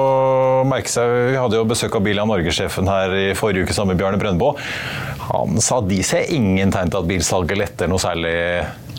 merke 0.70 0.92
seg. 0.92 1.10
Vi 1.32 1.40
hadde 1.40 1.58
jo 1.58 1.66
besøk 1.70 1.96
av 1.98 2.04
Bilia 2.06 2.26
Norge-sjefen 2.30 2.90
her 2.92 3.16
i 3.18 3.26
forrige 3.38 3.66
uke 3.66 3.76
sammen 3.76 3.96
med 3.96 4.04
Bjarne 4.04 4.20
Brøndbo. 4.22 4.54
Han 5.32 5.58
sa 5.64 5.80
de 5.82 6.02
ser 6.06 6.30
ingen 6.34 6.74
tegn 6.74 6.92
til 6.92 7.02
at 7.02 7.10
bilsalget 7.10 7.62
letter 7.64 7.90
noe 7.90 8.02
særlig 8.02 8.36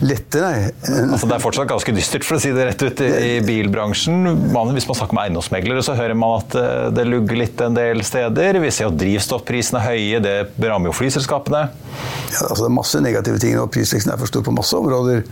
Lette, 0.02 0.40
nei. 0.42 0.70
altså, 1.12 1.28
det 1.30 1.36
er 1.36 1.42
fortsatt 1.42 1.68
ganske 1.70 1.92
dystert, 1.94 2.24
for 2.26 2.34
å 2.34 2.42
si 2.42 2.50
det 2.54 2.64
rett 2.66 2.82
ut, 2.82 3.02
i, 3.06 3.10
i 3.36 3.42
bilbransjen. 3.46 4.24
Man, 4.50 4.72
hvis 4.74 4.88
man 4.88 4.98
snakker 4.98 5.14
med 5.14 5.28
eiendomsmeglere, 5.28 5.84
så 5.86 5.94
hører 5.94 6.18
man 6.18 6.40
at 6.40 6.56
eh, 6.58 6.88
det 6.96 7.04
lugger 7.06 7.38
litt 7.38 7.62
en 7.62 7.76
del 7.76 8.02
steder. 8.06 8.58
Vi 8.64 8.72
ser 8.74 8.90
at 8.90 8.98
drivstoffprisene 8.98 9.78
er 9.78 9.86
høye, 9.92 10.22
det 10.24 10.34
rammer 10.66 10.90
jo 10.90 10.96
flyselskapene. 10.98 11.62
Ja, 12.32 12.48
altså, 12.48 12.64
det 12.64 12.68
er 12.72 12.74
masse 12.74 13.02
negative 13.04 13.38
ting, 13.42 13.54
og 13.62 13.70
prisveksten 13.74 14.10
er 14.10 14.18
for 14.18 14.30
stor 14.30 14.42
på 14.42 14.56
masse 14.56 14.74
områder. 14.74 15.22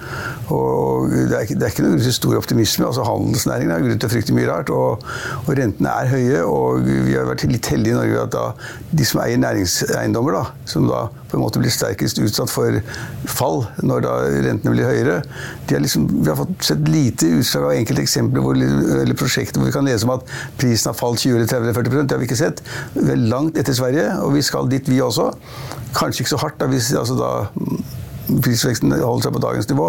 Og 0.54 1.10
det 1.16 1.40
er, 1.40 1.50
det 1.50 1.66
er 1.66 1.74
ikke 1.74 1.88
noe 1.88 1.96
grunn 1.96 2.06
til 2.06 2.14
stor 2.20 2.38
optimisme. 2.38 2.86
altså 2.86 3.06
Handelsnæringen 3.08 3.74
har 3.74 3.82
grunn 3.82 3.98
til 3.98 4.10
å 4.10 4.14
frykte 4.14 4.36
mye 4.36 4.50
rart. 4.52 4.70
Og, 4.70 5.06
og, 5.46 5.50
rentene 5.58 5.96
er 6.04 6.12
høye. 6.14 6.44
Og 6.46 6.86
vi 6.86 7.16
har 7.18 7.26
vært 7.26 7.48
litt 7.50 7.72
heldige 7.74 7.96
i 7.96 7.98
Norge 7.98 8.26
at 8.28 8.36
da, 8.36 8.46
de 8.94 9.08
som 9.08 9.24
eier 9.24 9.40
næringseiendommer, 9.42 10.38
da, 10.38 10.68
som 10.70 10.86
da 10.86 11.08
på 11.30 11.38
en 11.38 11.44
måte 11.44 11.62
blir 11.62 11.72
sterkest 11.72 12.18
utsatt 12.22 12.50
for 12.52 12.80
fall 13.30 13.64
når 13.86 14.04
da 14.06 14.14
rentene 14.46 14.74
blir 14.74 14.88
høyere. 14.88 15.20
Liksom, 15.70 16.08
vi 16.20 16.28
har 16.28 16.38
fått 16.40 16.66
sett 16.66 16.88
lite 16.90 17.30
utslag 17.38 17.68
av 17.68 17.76
enkelte 17.76 18.04
eksempler 18.04 18.44
hvor, 18.44 18.58
eller 18.58 19.18
prosjekter 19.18 19.60
hvor 19.60 19.70
vi 19.70 19.76
kan 19.76 19.86
lese 19.86 20.08
om 20.08 20.16
at 20.16 20.26
prisen 20.60 20.90
har 20.90 20.98
falt 20.98 21.22
20-30-40% 21.22 22.10
Det 22.10 22.16
har 22.16 22.22
vi 22.22 22.28
ikke 22.28 22.40
sett. 22.40 22.64
Vi 22.96 23.08
er 23.14 23.24
langt 23.30 23.58
etter 23.60 23.76
Sverige, 23.76 24.10
og 24.24 24.34
vi 24.36 24.44
skal 24.46 24.70
dit, 24.70 24.90
vi 24.90 25.00
også. 25.04 25.30
Kanskje 25.96 26.24
ikke 26.24 26.34
så 26.34 26.42
hardt, 26.44 26.60
da, 26.60 26.70
hvis 26.70 26.92
altså 26.98 27.18
da 27.18 27.32
prisveksten 28.44 28.94
holder 28.94 29.26
seg 29.26 29.34
på 29.36 29.42
dagens 29.42 29.68
nivå. 29.70 29.88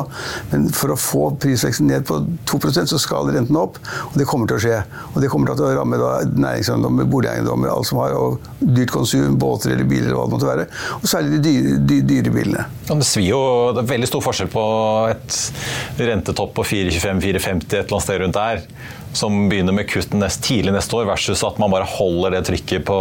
Men 0.52 0.68
for 0.76 0.94
å 0.94 1.00
få 1.00 1.24
prisveksten 1.42 1.90
ned 1.92 2.06
på 2.10 2.20
2% 2.50 2.92
så 2.92 3.00
skal 3.02 3.32
renten 3.34 3.60
opp. 3.60 3.80
Og 4.10 4.18
det 4.20 4.28
kommer 4.30 4.50
til 4.50 4.60
å 4.60 4.64
skje. 4.64 4.80
Og 5.14 5.20
det 5.24 5.32
kommer 5.32 5.54
til 5.54 5.68
å 5.68 5.74
ramme 5.78 6.00
næringseiendommer, 6.32 7.10
boligeiendommer, 7.12 7.72
alt 7.74 7.90
som 7.90 8.02
har 8.02 8.16
og 8.18 8.48
dyrt 8.60 8.94
konsum, 8.94 9.38
båter 9.42 9.76
eller 9.76 9.90
biler 9.90 10.10
eller 10.10 10.20
hva 10.20 10.28
det 10.28 10.36
måtte 10.36 10.50
være. 10.50 10.70
Og 11.02 11.10
særlig 11.12 11.38
de 11.38 11.44
dyre, 11.50 11.78
de, 11.92 12.00
dyre 12.14 12.34
bilene. 12.36 12.66
Ja, 12.90 12.98
det 12.98 13.10
svir 13.10 13.30
jo. 13.30 13.44
Det 13.76 13.86
er 13.86 13.92
veldig 13.96 14.10
stor 14.12 14.26
forskjell 14.26 14.52
på 14.54 14.66
et 15.12 15.38
rentetopp 16.02 16.56
på 16.58 16.68
4,25-4,50 16.74 17.62
et 17.72 17.78
eller 17.82 17.96
annet 17.96 18.08
sted 18.08 18.26
rundt 18.26 18.42
der 18.42 18.66
som 19.14 19.50
begynner 19.50 19.76
med 19.76 19.90
kutt 19.92 20.14
nest, 20.16 20.42
tidlig 20.46 20.74
neste 20.76 20.96
år, 20.96 21.08
versus 21.10 21.44
at 21.44 21.60
man 21.62 21.72
bare 21.74 21.88
holder 21.98 22.38
det 22.38 22.44
trykket 22.48 22.86
på 22.88 22.98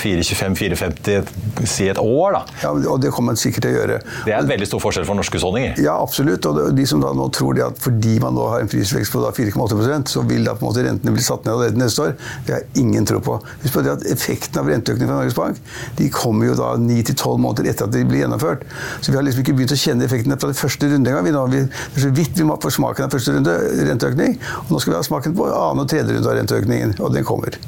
4,25-4,50 0.00 1.66
si 1.68 1.88
et 1.90 2.00
år. 2.00 2.38
da. 2.38 2.42
Ja, 2.62 2.72
og 2.72 3.00
Det 3.02 3.12
kommer 3.12 3.34
man 3.34 3.40
sikkert 3.40 3.66
til 3.66 3.74
å 3.74 3.80
gjøre. 3.80 4.00
Det 4.24 4.34
er 4.34 4.40
en 4.40 4.50
veldig 4.50 4.68
stor 4.80 4.88
forskjell 4.88 5.06
for 5.06 5.18
norske 5.18 5.36
husholdninger? 5.36 5.78
Ja, 5.84 5.96
absolutt. 6.00 6.46
Og 6.48 6.74
de 6.76 6.86
som 6.88 7.02
da 7.02 7.12
nå 7.16 7.28
tror 7.34 7.56
det 7.56 7.64
at 7.66 7.80
fordi 7.80 8.16
man 8.22 8.34
nå 8.36 8.46
har 8.52 8.64
en 8.64 8.70
prisvekst 8.70 9.12
på 9.12 9.22
4,8% 9.22 10.12
så 10.14 10.24
vil 10.26 10.46
da 10.46 10.54
på 10.56 10.64
en 10.64 10.70
måte 10.70 10.84
rentene 10.86 11.14
bli 11.14 11.24
satt 11.24 11.44
ned 11.44 11.54
allerede 11.54 11.80
neste 11.80 12.06
år, 12.06 12.14
det 12.46 12.56
har 12.56 12.80
ingen 12.80 13.06
tro 13.08 13.20
på. 13.24 13.36
Husk 13.64 13.76
på 13.76 13.84
det 13.84 13.94
at 13.98 14.06
Effekten 14.10 14.60
av 14.60 14.70
renteøkningen 14.70 15.10
fra 15.10 15.18
Norges 15.20 15.36
Bank 15.36 15.60
de 15.98 16.08
kommer 16.14 16.50
jo 16.50 16.56
da 16.58 16.72
9-12 16.80 17.42
måneder 17.42 17.70
etter 17.72 17.88
at 17.88 17.94
de 17.94 18.04
blir 18.08 18.24
gjennomført. 18.24 18.64
Så 19.00 19.12
vi 19.12 19.18
har 19.18 19.26
liksom 19.26 19.44
ikke 19.44 19.56
begynt 19.58 19.76
å 19.76 19.80
kjenne 19.80 20.06
effektene 20.08 20.38
fra 20.40 20.52
det 20.52 20.58
første 20.60 20.90
runde 20.90 21.12
engang. 21.12 21.50
det 21.52 21.66
er 21.66 22.06
så 22.06 22.14
vidt 22.16 22.38
vi 22.38 22.48
må 22.48 22.58
få 22.60 22.72
smaken 22.72 23.06
av 23.06 23.14
første 23.14 23.36
runde 23.36 23.58
renteøkning. 23.90 24.38
Og 24.66 24.74
nå 24.74 24.80
skal 24.80 24.94
vi 24.94 24.98
ha 25.00 25.04
smaken 25.06 25.36
på 25.36 25.50
annen 25.50 25.84
og 25.84 25.92
tredje 25.92 26.16
runde 26.16 26.32
av 26.32 26.40
renteøkningen, 26.40 26.98
og 27.00 27.14
den 27.14 27.26
kommer. 27.26 27.60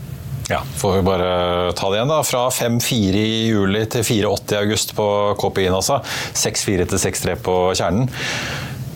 Ja, 0.50 0.62
får 0.76 0.96
vi 0.96 1.02
bare 1.06 1.72
ta 1.78 1.90
det 1.90 2.00
igjen, 2.00 2.10
da. 2.10 2.18
Fra 2.26 2.48
5-4 2.50 3.22
i 3.22 3.46
juli 3.52 3.84
til 3.90 4.04
4-8 4.06 4.56
i 4.56 4.60
august 4.64 4.94
på 4.98 5.06
KPI-en, 5.40 5.78
altså. 5.78 6.00
6-4 6.34 6.88
til 6.90 7.02
6-3 7.06 7.38
på 7.46 7.56
kjernen. 7.78 8.10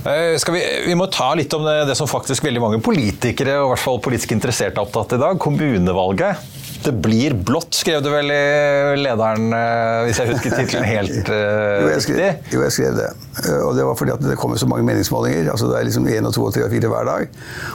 Eh, 0.07 0.53
vi, 0.53 0.63
vi, 0.87 0.95
må 0.99 1.09
ta 1.11 1.33
litt 1.39 1.53
om 1.57 1.65
det, 1.67 1.79
det, 1.89 1.97
som 1.99 2.11
faktisk 2.11 2.45
veldig 2.47 2.63
mange 2.63 2.83
politikere 2.85 3.59
og 3.61 3.71
i 3.71 3.73
hvert 3.75 3.83
fall 3.83 4.03
politisk 4.03 4.37
interesserte 4.37 4.79
er 4.79 4.85
opptatt 4.87 5.17
i 5.17 5.23
dag. 5.23 5.39
Kommunevalget. 5.43 6.43
Det 6.85 6.93
blir 7.03 7.35
blått, 7.35 7.75
skrev 7.75 8.03
du 8.05 8.11
vel 8.13 8.31
i 8.31 8.97
lederen, 9.01 9.49
eh, 9.57 10.07
hvis 10.07 10.21
jeg 10.23 10.33
husker 10.33 10.55
tittelen 10.55 10.87
helt 10.87 11.31
uh, 11.31 11.81
jo, 11.83 11.89
jeg 11.95 12.05
skrev, 12.05 12.43
jo, 12.53 12.63
jeg 12.67 12.75
skrev 12.77 12.99
det. 12.99 13.09
Eh, 13.45 13.63
og 13.67 13.75
det 13.77 13.85
var 13.85 13.97
fordi 13.99 14.15
at 14.15 14.23
det 14.25 14.37
kommer 14.41 14.57
så 14.57 14.69
mange 14.71 14.87
meningsmålinger. 14.87 15.51
altså 15.51 15.67
Det 15.69 15.79
er 15.79 15.85
liksom 15.89 16.09
én 16.09 16.27
og 16.27 16.35
to 16.35 16.45
og 16.45 16.55
tre 16.55 16.65
og 16.65 16.71
fire 16.71 16.89
hver 16.89 17.05
dag. 17.05 17.29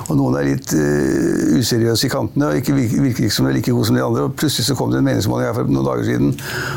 Og 0.07 0.17
noen 0.17 0.37
er 0.39 0.47
litt 0.47 0.73
uh, 0.73 1.59
useriøse 1.59 2.07
i 2.07 2.11
kantene 2.11 2.49
og 2.49 2.61
ikke 2.61 2.75
virker, 2.75 3.03
virker 3.05 3.27
ikke 3.27 3.35
som 3.35 3.45
de 3.45 3.51
er 3.51 3.57
like 3.59 3.71
gode 3.71 3.89
som 3.89 3.97
de 3.97 4.03
andre. 4.03 4.25
Og 4.27 4.35
plutselig 4.35 4.65
så 4.67 4.77
kom 4.79 4.91
det 4.91 5.01
en 5.01 5.07
meningsmåling 5.07 5.47
her 5.47 5.57
for 5.57 5.69
noen 5.69 5.87
dager 5.87 6.07
siden 6.07 6.33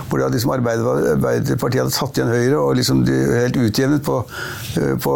hvor 0.08 0.20
det 0.20 0.30
liksom 0.34 0.52
Arbeiderpartiet 0.54 1.80
hadde 1.82 1.94
tatt 1.96 2.18
igjen 2.20 2.32
Høyre 2.34 2.60
og 2.60 2.76
liksom 2.78 3.04
de, 3.08 3.16
helt 3.38 3.58
utjevnet 3.64 4.04
på, 4.04 4.20
uh, 4.26 4.94
på 5.06 5.14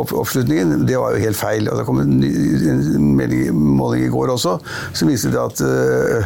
opp, 0.00 0.14
oppslutningen. 0.24 0.86
Det 0.88 0.98
var 1.00 1.16
jo 1.16 1.24
helt 1.26 1.40
feil. 1.40 1.68
Og 1.68 1.80
det 1.80 1.86
kom 1.88 2.00
en, 2.02 2.16
en 2.24 3.10
meningsmåling 3.20 4.06
i 4.06 4.12
går 4.12 4.34
også 4.36 4.56
som 4.96 5.10
viste 5.10 5.32
det 5.32 5.40
at 5.40 5.60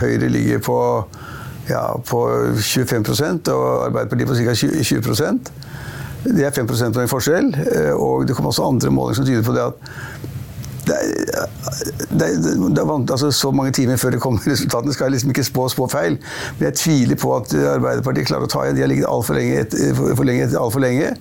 Høyre 0.01 0.24
ligger 0.33 0.59
på, 0.65 0.79
ja, 1.69 1.85
på 2.09 2.21
25% 2.61 3.51
og 3.55 3.87
Arbeiderpartiet 3.89 4.29
på 4.29 4.39
ca. 4.41 4.55
20, 4.55 4.85
20 4.85 5.39
Det 6.25 6.47
er 6.47 6.55
5 6.57 6.67
prosentpoeng 6.67 7.09
forskjell. 7.09 7.51
Eh, 7.55 7.93
og 7.93 8.29
det 8.29 8.37
kommer 8.37 8.53
også 8.53 8.69
andre 8.69 8.91
målinger 8.91 9.21
som 9.21 9.27
tyder 9.29 9.45
på 9.45 9.57
det 9.57 9.67
at 9.69 9.75
det 10.85 10.95
er, 10.95 11.47
det, 12.11 12.27
er, 12.27 12.57
det 12.69 12.79
er 12.79 12.89
vant, 12.89 13.11
altså, 13.11 13.31
Så 13.33 13.51
mange 13.51 13.73
timer 13.73 13.97
før 13.97 14.11
det 14.11 14.21
kommer 14.21 14.41
resultatene, 14.53 14.93
skal 14.93 15.09
jeg 15.09 15.17
liksom 15.17 15.31
ikke 15.35 15.45
spå, 15.45 15.69
spå 15.73 15.89
feil. 15.93 16.19
Men 16.59 16.67
jeg 16.69 16.75
tviler 16.81 17.21
på 17.21 17.37
at 17.37 17.55
Arbeiderpartiet 17.55 18.29
klarer 18.29 18.49
å 18.49 18.53
ta 18.53 18.65
igjen. 18.65 18.79
De 18.79 18.85
har 18.85 18.93
ligget 18.93 19.09
altfor 19.11 19.39
lenge, 19.39 19.63
etter 19.65 19.95
for 20.01 20.29
lenge, 20.29 20.49
altfor 20.61 20.85
lenge. 20.85 21.15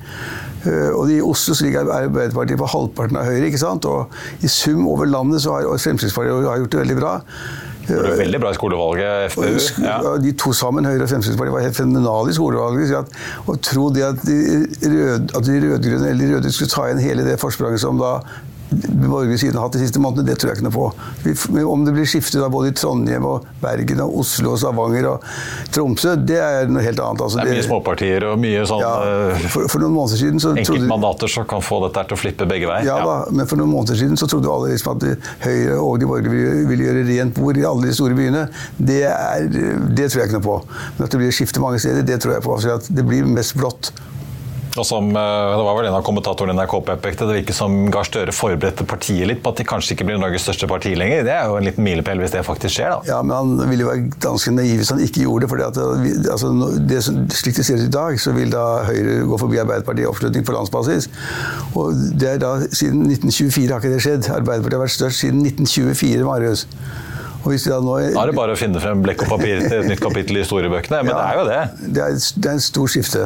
Uh, 0.63 0.91
og 0.95 1.11
I 1.11 1.19
Oslo 1.23 1.55
så 1.55 1.65
ligger 1.65 1.91
Arbeiderpartiet 1.91 2.59
på 2.59 2.71
halvparten 2.71 3.19
av 3.19 3.27
Høyre. 3.27 3.47
ikke 3.49 3.61
sant? 3.63 3.87
Og 3.87 4.43
I 4.43 4.51
sum 4.51 4.87
over 4.87 5.09
landet 5.09 5.43
så 5.43 5.57
har 5.57 5.69
Fremskrittspartiet 5.75 6.49
har 6.49 6.63
gjort 6.63 6.75
det 6.75 6.83
veldig 6.85 6.99
bra. 6.99 7.13
Det 7.87 7.97
var 7.97 8.15
veldig 8.17 8.39
bra 8.39 8.51
i 8.53 8.57
skolevalget, 8.57 9.33
FPU. 9.33 9.83
Ja. 9.83 9.97
De 10.23 10.31
to 10.39 10.53
sammen, 10.55 10.85
Høyre 10.87 11.03
og 11.03 11.11
Fremskrittspartiet, 11.11 11.55
var 11.55 11.65
helt 11.65 11.77
fenomenale 11.77 12.31
i 12.31 12.37
skolevalget. 12.37 12.95
At, 13.01 13.19
og 13.47 13.59
tro 13.65 13.89
det 13.93 14.05
at 14.07 14.23
de 14.23 15.59
rød-grønne 15.65 16.09
eller 16.09 16.23
de 16.23 16.35
røde 16.35 16.53
skulle 16.55 16.71
ta 16.71 16.87
igjen 16.87 17.03
hele 17.03 17.27
det 17.27 17.39
forspranget 17.41 17.83
som 17.83 17.99
da 17.99 18.17
borgerlige 18.73 19.39
side 19.43 19.57
har 19.57 19.67
hatt 19.67 19.75
de 19.77 19.83
siste 19.83 20.01
månedene, 20.01 20.27
det 20.31 20.37
tror 20.41 20.51
jeg 20.51 20.59
ikke 20.59 20.67
noe 20.67 20.75
på. 20.75 21.63
Om 21.73 21.85
det 21.87 21.93
blir 21.95 22.07
skifte 22.09 22.41
da, 22.41 22.49
både 22.53 22.71
i 22.71 22.75
Trondheim, 22.77 23.25
og 23.27 23.47
Bergen, 23.61 24.01
og 24.05 24.19
Oslo, 24.23 24.53
og 24.53 24.61
Stavanger 24.61 25.09
og 25.13 25.27
Tromsø, 25.73 26.15
det 26.19 26.39
er 26.41 26.71
noe 26.71 26.83
helt 26.85 27.01
annet. 27.03 27.23
Altså, 27.25 27.41
det 27.41 27.53
er 27.53 27.59
mye 27.59 27.65
småpartier 27.67 28.27
og 28.29 28.39
mye 28.41 28.65
sånn 28.69 28.83
ja, 28.83 28.93
eh, 29.09 29.47
for, 29.47 29.67
for, 29.71 29.83
noen 29.83 29.95
måneder 29.95 30.21
siden 30.21 30.43
så 30.43 30.53
Enkeltmandater 30.53 31.31
som 31.31 31.47
kan 31.49 31.63
få 31.65 31.81
dette 31.85 32.05
til 32.09 32.17
å 32.17 32.21
flippe 32.21 32.47
begge 32.49 32.69
veier. 32.69 32.87
Ja. 32.87 32.99
Da, 33.03 33.17
men 33.33 33.49
for 33.49 33.61
noen 33.61 33.73
måneder 33.73 33.99
siden 33.99 34.19
så 34.19 34.29
trodde 34.31 34.51
alle 34.51 34.73
liksom 34.73 34.95
at 34.95 35.27
Høyre 35.43 35.77
og 35.79 35.99
de 36.01 36.09
borgerlige 36.09 36.33
ville, 36.33 36.67
ville 36.71 36.87
gjøre 36.87 37.05
rent 37.09 37.37
bord 37.37 37.59
i 37.59 37.67
alle 37.67 37.89
de 37.89 37.97
store 37.97 38.17
byene. 38.17 38.47
Det, 38.77 39.03
er, 39.09 39.47
det 39.49 40.09
tror 40.09 40.23
jeg 40.23 40.31
ikke 40.31 40.39
noe 40.39 40.47
på. 40.47 40.57
Men 40.97 41.07
at 41.07 41.13
det 41.13 41.21
blir 41.21 41.35
skifte 41.35 41.63
mange 41.63 41.81
steder, 41.83 42.05
det 42.07 42.19
tror 42.23 42.37
jeg 42.37 42.45
på. 42.45 42.57
For 42.63 42.89
det 42.93 43.07
blir 43.07 43.29
mest 43.29 43.57
blått. 43.59 43.93
Og 44.73 44.85
som, 44.87 45.09
eh, 45.09 45.55
det 45.57 45.65
var 45.67 45.75
vel 45.77 45.87
en 45.87 45.95
av 45.99 46.03
kommentatorene 46.05 46.53
i 46.53 46.57
NRK 46.57 46.73
påpekte, 46.87 47.27
det 47.29 47.37
virker 47.41 47.53
som 47.53 47.75
Gahr 47.93 48.07
Støre 48.07 48.33
forberedte 48.33 48.85
partiet 48.89 49.27
litt 49.29 49.43
på 49.43 49.53
at 49.53 49.61
de 49.61 49.65
kanskje 49.69 49.93
ikke 49.93 50.07
blir 50.09 50.17
Norges 50.21 50.45
største 50.47 50.69
parti 50.69 50.95
lenger. 50.97 51.23
Det 51.27 51.33
er 51.35 51.51
jo 51.51 51.59
en 51.59 51.67
liten 51.67 51.85
milepæl 51.85 52.23
hvis 52.23 52.33
det 52.33 52.41
faktisk 52.47 52.79
skjer, 52.79 52.95
da. 52.95 52.99
Ja, 53.11 53.21
men 53.21 53.35
han 53.37 53.69
ville 53.69 53.85
jo 53.85 53.91
være 53.91 54.09
ganske 54.23 54.55
naiv 54.55 54.81
hvis 54.81 54.89
han 54.89 55.03
ikke 55.05 55.25
gjorde 55.27 55.45
det. 55.45 55.51
for 55.51 55.61
eh, 55.61 56.31
altså, 56.33 56.51
det, 56.89 57.03
Slik 57.37 57.59
det 57.59 57.67
ser 57.67 57.81
ut 57.83 57.87
i 57.87 57.93
dag, 57.93 58.19
så 58.19 58.33
vil 58.33 58.53
da 58.53 58.65
Høyre 58.89 59.21
gå 59.29 59.39
forbi 59.45 59.61
Arbeiderpartiet 59.61 60.07
i 60.07 60.09
oppslutning 60.09 60.45
på 60.47 60.57
landsbasis. 60.57 61.09
Og 61.77 61.93
det 62.17 62.35
er 62.35 62.41
da 62.41 62.55
Siden 62.73 63.05
1924 63.11 63.69
har 63.69 63.81
ikke 63.81 63.93
det 63.93 64.01
skjedd. 64.01 64.29
Arbeiderpartiet 64.33 64.79
har 64.79 64.85
vært 64.87 64.97
størst 64.97 65.21
siden 65.21 65.45
1924, 65.45 66.25
Marius. 66.25 66.65
Og 67.43 67.51
hvis 67.51 67.67
de 67.67 67.73
da 67.73 67.79
nå... 67.83 67.99
Da 68.15 68.23
er 68.23 68.31
det 68.31 68.37
bare 68.37 68.55
å 68.55 68.57
finne 68.57 68.81
frem 68.81 69.03
blekk 69.03 69.25
og 69.25 69.33
papir 69.35 69.61
til 69.67 69.81
et 69.83 69.89
nytt 69.91 70.01
kapittel 70.01 70.39
i 70.39 70.45
historiebøkene, 70.45 71.03
men 71.03 71.11
ja, 71.11 71.19
det 71.19 71.25
er 71.29 71.39
jo 71.39 71.47
det. 71.49 71.89
Det 71.97 72.05
er, 72.05 72.21
det 72.39 72.51
er 72.51 72.57
en 72.57 72.63
stor 72.63 72.91
skifte. 72.93 73.25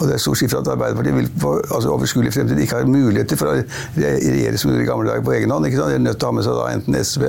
Og 0.00 0.08
det 0.08 0.14
er 0.16 0.22
stor 0.22 0.36
skifte 0.38 0.58
at 0.58 0.68
Arbeiderpartiet 0.72 1.16
vil 1.16 1.28
på 1.40 1.52
altså 1.60 1.92
overskuelig 1.92 2.32
fremtid 2.34 2.58
ikke 2.62 2.80
har 2.80 2.88
muligheter 2.88 3.38
for 3.38 3.52
å 3.52 3.56
regjere 3.96 4.58
som 4.60 4.72
i 4.74 4.86
gamle 4.88 5.10
dager 5.10 5.24
på 5.26 5.34
egen 5.36 5.52
hånd. 5.52 5.68
ikke 5.68 5.78
sant? 5.78 5.92
De 5.92 5.98
er 6.00 6.04
nødt 6.04 6.18
til 6.18 6.28
å 6.28 6.32
ha 6.32 6.36
med 6.38 6.46
seg 6.46 6.58
da 6.58 6.66
enten 6.72 6.98
SV, 6.98 7.24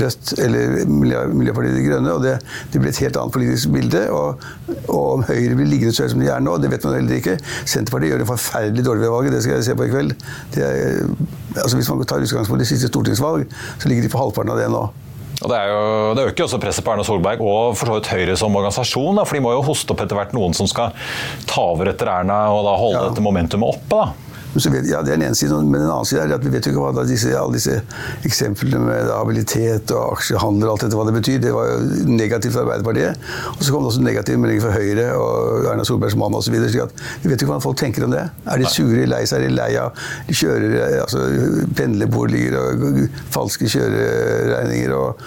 Rødt 0.00 0.34
eller 0.44 0.76
Miljøpartiet 0.88 1.76
De 1.76 1.84
Grønne. 1.88 2.14
og 2.14 2.24
Det, 2.24 2.34
det 2.72 2.82
blir 2.82 2.94
et 2.94 3.02
helt 3.04 3.20
annet 3.20 3.36
politisk 3.36 3.74
bilde. 3.74 4.04
Og, 4.14 4.44
og 4.88 5.04
om 5.18 5.26
Høyre 5.28 5.58
blir 5.58 5.70
liggende 5.70 5.96
så 5.96 6.06
høyt 6.06 6.14
som 6.14 6.24
de 6.24 6.32
er 6.32 6.44
nå, 6.44 6.56
det 6.62 6.72
vet 6.72 6.88
man 6.88 6.98
heller 6.98 7.20
ikke. 7.20 7.38
Senterpartiet 7.64 8.14
gjør 8.14 8.24
det 8.24 8.30
forferdelig 8.32 8.88
dårlig 8.88 9.06
ved 9.06 9.16
valget, 9.16 9.36
det 9.36 9.44
skal 9.46 9.58
jeg 9.58 9.68
se 9.68 9.78
på 9.78 9.88
i 9.88 9.94
kveld. 9.94 10.18
Er, 10.56 11.00
altså 11.60 11.76
Hvis 11.76 11.90
man 11.90 12.04
tar 12.08 12.24
utgangspunkt 12.24 12.64
i 12.64 12.72
siste 12.72 12.92
stortingsvalg, 12.92 13.48
så 13.78 13.90
ligger 13.90 14.06
de 14.06 14.14
på 14.14 14.22
halvparten 14.22 14.54
av 14.54 14.62
det 14.62 14.70
nå. 14.72 14.86
Og 15.44 15.50
Det, 15.52 15.60
er 15.60 15.68
jo, 15.68 15.80
det 16.16 16.26
øker 16.30 16.40
jo 16.40 16.48
også 16.48 16.60
presset 16.62 16.84
på 16.86 16.94
Erna 16.94 17.04
Solberg 17.04 17.42
og 17.44 17.74
for 17.76 17.90
så 17.90 17.98
vidt 17.98 18.12
Høyre 18.14 18.36
som 18.40 18.54
organisasjon. 18.56 19.18
Da, 19.20 19.26
for 19.28 19.36
de 19.36 19.44
må 19.44 19.52
jo 19.52 19.64
hoste 19.66 19.92
opp 19.92 20.00
etter 20.04 20.16
hvert 20.16 20.32
noen 20.36 20.56
som 20.56 20.68
skal 20.70 20.94
ta 21.50 21.66
over 21.74 21.92
etter 21.92 22.08
Erna 22.08 22.46
og 22.54 22.64
da 22.64 22.76
holde 22.80 23.02
ja. 23.02 23.08
dette 23.10 23.24
momentumet 23.24 23.76
oppe. 23.76 24.00
da. 24.00 24.23
Vet, 24.54 24.86
ja, 24.86 25.02
Det 25.02 25.12
er 25.12 25.18
den 25.18 25.26
ene 25.26 25.34
siden, 25.34 25.70
men 25.70 25.82
den 25.82 25.90
andre 25.90 26.06
siden 26.06 26.30
er 26.30 26.36
at 26.36 26.44
vi 26.44 26.52
vet 26.52 26.66
jo 26.66 26.72
ikke 26.72 26.82
hva 26.84 27.04
disse, 27.08 27.32
alle 27.34 27.56
disse 27.56 27.80
eksemplene 28.26 28.80
med 28.84 29.10
habilitet 29.10 29.90
og 29.94 30.18
aksjehandel 30.18 30.68
og 30.68 30.74
alt 30.74 30.84
dette 30.86 30.98
hva 30.98 31.06
det 31.08 31.16
betyr. 31.16 31.40
Det 31.42 31.54
var 31.54 31.72
jo 31.72 32.04
negativt 32.10 32.54
for 32.54 32.62
Arbeiderpartiet. 32.62 33.26
Og 33.54 33.64
så 33.64 33.74
kom 33.74 33.84
det 33.84 33.92
også 33.92 34.04
negative 34.06 34.42
meldinger 34.42 34.66
fra 34.66 34.76
Høyre 34.76 35.08
og 35.18 35.70
Erna 35.72 35.86
Solbergs 35.88 36.18
mann 36.20 36.38
osv. 36.38 36.54
Vi 36.54 36.62
vet 36.62 36.76
jo 36.78 37.34
ikke 37.34 37.50
hva 37.50 37.58
folk 37.64 37.80
tenker 37.80 38.06
om 38.06 38.14
det. 38.14 38.28
Er 38.46 38.62
de 38.62 38.70
sure, 38.70 39.08
lei 39.10 39.24
seg, 39.26 39.42
er 39.42 39.48
de 39.48 39.58
lei 39.58 39.72
av 39.80 40.06
de 40.28 40.38
kjører, 40.38 40.78
altså, 41.02 41.24
pendlerboliger 41.74 42.58
og 42.60 43.02
falske 43.34 43.70
kjøreregninger 43.74 44.94
og 44.94 45.20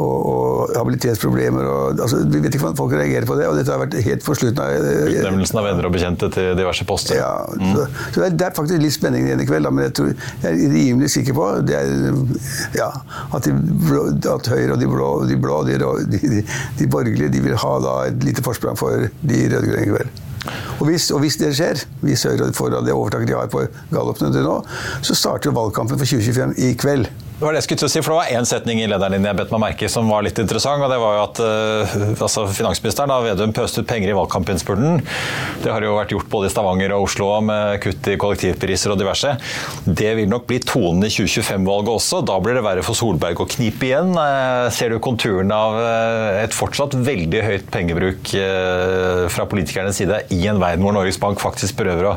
og, 0.00 0.14
og 0.26 0.72
habilitetsproblemer. 0.76 1.66
Og, 1.68 2.00
altså, 2.02 2.20
vi 2.26 2.40
vet 2.42 2.54
ikke 2.54 2.64
hvordan 2.66 2.78
folk 2.78 2.94
reagerer 2.96 3.28
på 3.28 3.36
det, 3.38 3.46
og 3.50 3.58
dette 3.58 3.74
har 3.74 3.82
vært 3.82 3.96
helt 4.06 4.26
for 4.26 4.38
slutten 4.38 4.62
av 4.62 4.74
Utnevnelsen 4.74 5.60
av 5.60 5.68
venner 5.68 5.88
og 5.88 5.94
bekjente 5.94 6.30
til 6.34 6.50
diverse 6.58 6.86
poster. 6.88 7.18
Ja, 7.20 7.32
mm. 7.46 7.74
så, 7.74 7.86
så 8.08 8.22
det, 8.22 8.26
er, 8.26 8.36
det, 8.40 8.48
er, 8.48 8.56
faktisk 8.58 8.73
litt 8.82 8.96
spenning 8.96 9.28
igjen 9.28 9.42
i 9.42 9.46
kveld, 9.48 9.70
men 9.70 9.88
jeg, 9.88 9.94
tror, 9.98 10.10
jeg, 10.42 10.50
er 10.50 10.74
rimelig 10.74 11.10
sikker 11.14 11.36
på 11.36 11.48
det 11.68 11.78
er, 11.78 11.94
ja, 12.76 12.90
at, 13.34 13.46
de, 13.46 13.54
at, 13.54 14.52
Høyre 14.54 14.76
og 14.76 14.82
de 14.82 14.90
blå, 14.90 15.10
de, 15.28 15.38
blå, 15.40 15.62
de, 15.68 15.78
de, 16.14 16.44
de 16.78 16.90
borgerlige 16.90 17.32
de 17.32 17.42
vil 17.44 17.58
ha 17.60 17.74
et 18.04 18.26
lite 18.26 18.44
forsprang 18.44 18.78
for 18.78 19.08
de 19.22 19.42
rød-grønne 19.52 19.82
i 19.86 19.90
kveld. 19.92 20.22
Og 20.78 20.88
hvis, 20.88 21.10
og 21.14 21.22
hvis, 21.24 21.38
det 21.40 21.54
skjer, 21.56 21.84
hvis 22.04 22.26
Høyre 22.28 22.52
får 22.56 22.74
det 22.76 22.92
overtaket 22.92 23.30
de 23.30 23.36
har 23.38 23.52
på 23.52 23.64
gallupen 23.92 24.34
nå, 24.34 24.58
så 25.02 25.16
starter 25.16 25.54
valgkampen 25.56 25.98
for 26.00 26.08
2025 26.08 26.58
i 26.66 26.74
kveld. 26.78 27.08
Det 27.34 27.42
var 27.42 27.50
det 27.50 27.58
jeg 27.58 27.66
skulle 27.66 27.80
til 27.82 27.88
å 27.88 27.90
si, 27.90 28.00
for 28.04 28.12
det 28.12 28.18
var 28.20 28.36
én 28.38 28.46
setning 28.46 28.78
i 28.78 28.84
lederen 28.86 29.16
din 29.16 29.24
jeg 29.26 29.34
bet 29.34 29.50
meg 29.50 29.62
merke 29.64 29.88
som 29.90 30.06
var 30.06 30.22
litt 30.22 30.38
interessant. 30.38 30.84
og 30.86 30.92
det 30.92 31.00
var 31.02 31.16
jo 31.16 31.22
at 31.24 31.40
uh, 31.42 31.94
altså 32.22 32.44
Finansministeren 32.46 33.10
da, 33.10 33.16
Vedum 33.24 33.50
pøste 33.56 33.82
ut 33.82 33.88
penger 33.90 34.12
i 34.12 34.14
valgkampinnspurten. 34.14 35.00
Det 35.64 35.72
har 35.72 35.82
jo 35.82 35.96
vært 35.96 36.14
gjort 36.14 36.28
både 36.30 36.46
i 36.46 36.52
Stavanger 36.54 36.94
og 36.94 37.08
Oslo 37.08 37.32
med 37.42 37.80
kutt 37.82 38.06
i 38.12 38.14
kollektivpriser 38.22 38.94
og 38.94 39.00
diverse. 39.02 39.34
Det 39.82 40.12
vil 40.20 40.30
nok 40.30 40.46
bli 40.46 40.60
tonen 40.62 41.08
i 41.08 41.10
2025-valget 41.10 41.92
også. 41.96 42.22
Da 42.22 42.38
blir 42.38 42.54
det 42.54 42.64
verre 42.68 42.86
for 42.86 42.94
Solberg 43.00 43.42
å 43.42 43.48
knipe 43.50 43.90
igjen. 43.90 44.14
Uh, 44.14 44.70
ser 44.70 44.94
du 44.94 45.02
konturene 45.02 45.58
av 45.58 45.80
uh, 45.82 46.30
et 46.44 46.54
fortsatt 46.54 46.94
veldig 46.94 47.42
høyt 47.48 47.66
pengebruk 47.74 48.30
fra 49.34 49.44
politikernes 49.50 49.98
side 49.98 50.22
i 50.34 50.44
en 50.50 50.62
verden 50.62 50.86
hvor 50.86 50.94
Norges 50.94 51.18
Bank 51.18 51.42
faktisk 51.42 51.80
prøver 51.82 52.12
å 52.12 52.16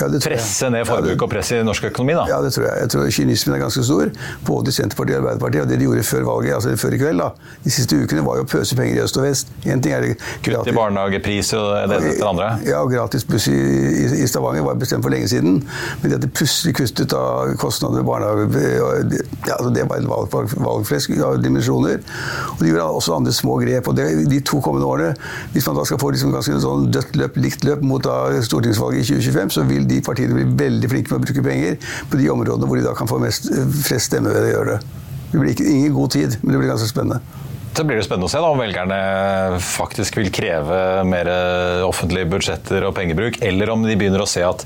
ja, 0.00 0.08
presse 0.24 0.70
ned 0.72 0.86
forbruket 0.88 1.26
og 1.26 1.30
presse 1.32 1.58
i 1.60 1.66
norsk 1.66 1.88
økonomi? 1.90 2.16
da? 2.18 2.26
Ja, 2.30 2.40
det 2.44 2.52
tror 2.56 2.66
jeg. 2.68 2.84
Jeg 2.84 2.92
tror 2.94 3.10
Kynismen 3.18 3.56
er 3.56 3.62
ganske 3.62 3.84
stor, 3.86 4.10
både 4.46 4.72
i 4.72 4.76
Senterpartiet 4.78 5.18
og 5.18 5.24
Arbeiderpartiet. 5.24 5.62
Og 5.64 5.70
det 5.70 5.78
de 5.80 5.88
gjorde 5.88 6.06
før 6.08 6.26
valget, 6.28 6.54
altså 6.58 6.76
før 6.80 6.96
i 6.96 7.00
kveld, 7.00 7.22
da, 7.22 7.30
de 7.64 7.74
siste 7.74 7.98
ukene, 8.00 8.24
var 8.26 8.40
jo 8.40 8.46
å 8.46 8.50
pøse 8.54 8.78
penger 8.78 9.00
i 9.00 9.04
øst 9.04 9.20
og 9.20 9.26
vest. 9.26 9.52
En 9.64 9.82
ting 9.84 9.94
er 9.96 10.04
det 10.04 10.14
Kutt 10.44 10.68
i 10.68 10.74
barnehagepris 10.76 11.52
og 11.58 11.66
det 11.70 11.82
ene 11.84 11.98
etter 12.12 12.28
andre? 12.28 12.50
Ja, 12.66 12.82
og 12.84 12.92
gratis 12.92 13.26
buss 13.28 13.48
i, 13.50 13.54
i, 13.54 14.04
i, 14.22 14.28
Stavanger 14.30 14.66
var 14.66 14.78
bestemt 14.80 15.04
for 15.04 15.14
lenge 15.14 15.28
siden. 15.30 15.60
Men 16.02 16.10
det 16.10 16.18
at 16.18 16.24
det 16.26 16.32
plutselig 16.36 16.74
kuttet 16.78 17.14
av 17.16 17.54
kostnader 17.60 18.02
ved 18.02 18.08
barnehage, 18.08 19.20
ja, 19.46 19.56
altså 19.56 19.72
det 19.74 19.86
var 19.90 20.02
en 20.02 20.10
valg, 20.10 20.54
valgflesk 20.54 21.14
av 21.24 21.38
dimensjoner. 21.42 22.02
Og 22.56 22.62
de 22.64 22.72
gjorde 22.72 22.88
også 23.00 23.18
andre 23.18 23.34
små 23.34 23.58
grep. 23.62 23.88
og 23.88 23.98
det, 23.98 24.08
De 24.30 24.40
to 24.44 24.60
kommende 24.64 24.88
årene, 24.88 25.14
hvis 25.54 25.68
man 25.68 25.78
da 25.78 25.86
skal 25.88 26.00
få 26.02 26.12
liksom 26.14 26.34
ganske 26.34 26.60
sånn 26.64 26.90
dødt 26.94 27.16
løp, 27.20 27.38
likt 27.40 27.66
løp 27.66 27.84
mot 27.84 28.04
da 28.04 28.16
stortingsvalget 28.44 29.04
i 29.04 29.08
2025, 29.14 29.54
så 29.56 29.66
vil 29.68 29.83
de 29.88 30.00
partiene 30.04 30.36
blir 30.36 30.52
veldig 30.64 30.90
flinke 30.92 31.12
med 31.12 31.20
å 31.20 31.24
bruke 31.28 31.46
penger 31.46 31.78
på 32.10 32.20
de 32.20 32.28
områdene 32.32 32.68
hvor 32.70 32.80
de 32.80 32.86
da 32.86 32.96
kan 32.98 33.10
få 33.10 33.20
mest, 33.22 33.48
flest 33.84 34.12
stemmer 34.12 34.36
ved 34.36 34.50
å 34.50 34.52
gjøre 34.52 34.76
det. 34.76 35.00
Det 35.32 35.40
blir 35.40 35.54
ikke, 35.54 35.70
ingen 35.70 35.96
god 35.96 36.14
tid, 36.14 36.36
men 36.42 36.54
det 36.54 36.62
blir 36.62 36.70
ganske 36.70 36.90
spennende. 36.90 37.42
Så 37.74 37.82
blir 37.82 37.98
det 37.98 38.04
spennende 38.06 38.28
å 38.28 38.30
se 38.30 38.38
da, 38.38 38.50
om 38.54 38.60
velgerne 38.60 38.98
faktisk 39.66 40.20
vil 40.20 40.30
kreve 40.34 40.76
mer 41.10 41.30
offentlige 41.82 42.28
budsjetter 42.30 42.86
og 42.86 42.94
pengebruk, 42.94 43.40
eller 43.42 43.72
om 43.74 43.82
de 43.82 43.96
begynner 43.98 44.22
å 44.22 44.28
se 44.30 44.44
at 44.46 44.62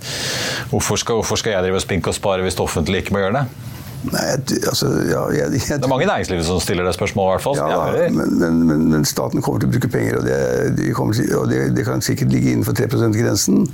hvorfor 0.69 1.01
skal, 1.01 1.23
hvorfor 1.23 1.41
skal 1.41 1.57
jeg 1.57 1.65
drive 1.65 1.81
og 1.81 1.87
spinke 1.87 2.13
og 2.13 2.19
spare 2.19 2.45
hvis 2.45 2.59
det 2.59 2.67
offentlige 2.67 3.07
ikke 3.07 3.17
må 3.17 3.25
gjøre 3.25 3.41
det? 3.41 3.69
Nei, 3.99 4.27
altså, 4.69 4.89
ja, 5.09 5.23
jeg, 5.35 5.57
jeg, 5.57 5.79
det 5.81 5.87
er 5.89 5.91
mange 5.91 6.05
i 6.05 6.09
næringslivet 6.09 6.47
som 6.47 6.61
stiller 6.63 6.87
det 6.87 6.93
spørsmålet, 6.95 7.33
i 7.33 7.35
hvert 7.35 7.47
fall. 7.49 7.57
Ja, 7.59 8.11
men, 8.15 8.37
men, 8.69 8.85
men, 8.93 9.07
staten 9.09 9.43
kommer 9.43 9.63
til 9.63 9.71
å 9.71 9.75
bruke 9.75 9.91
penger, 9.91 10.21
og 10.21 10.29
det, 10.29 10.37
de 10.79 10.93
til, 10.93 11.33
og 11.41 11.49
det, 11.51 11.63
det 11.75 11.87
kan 11.89 12.05
sikkert 12.05 12.31
ligge 12.33 12.53
innenfor 12.53 12.77
3 12.79 12.87
%-grensen. 12.93 13.67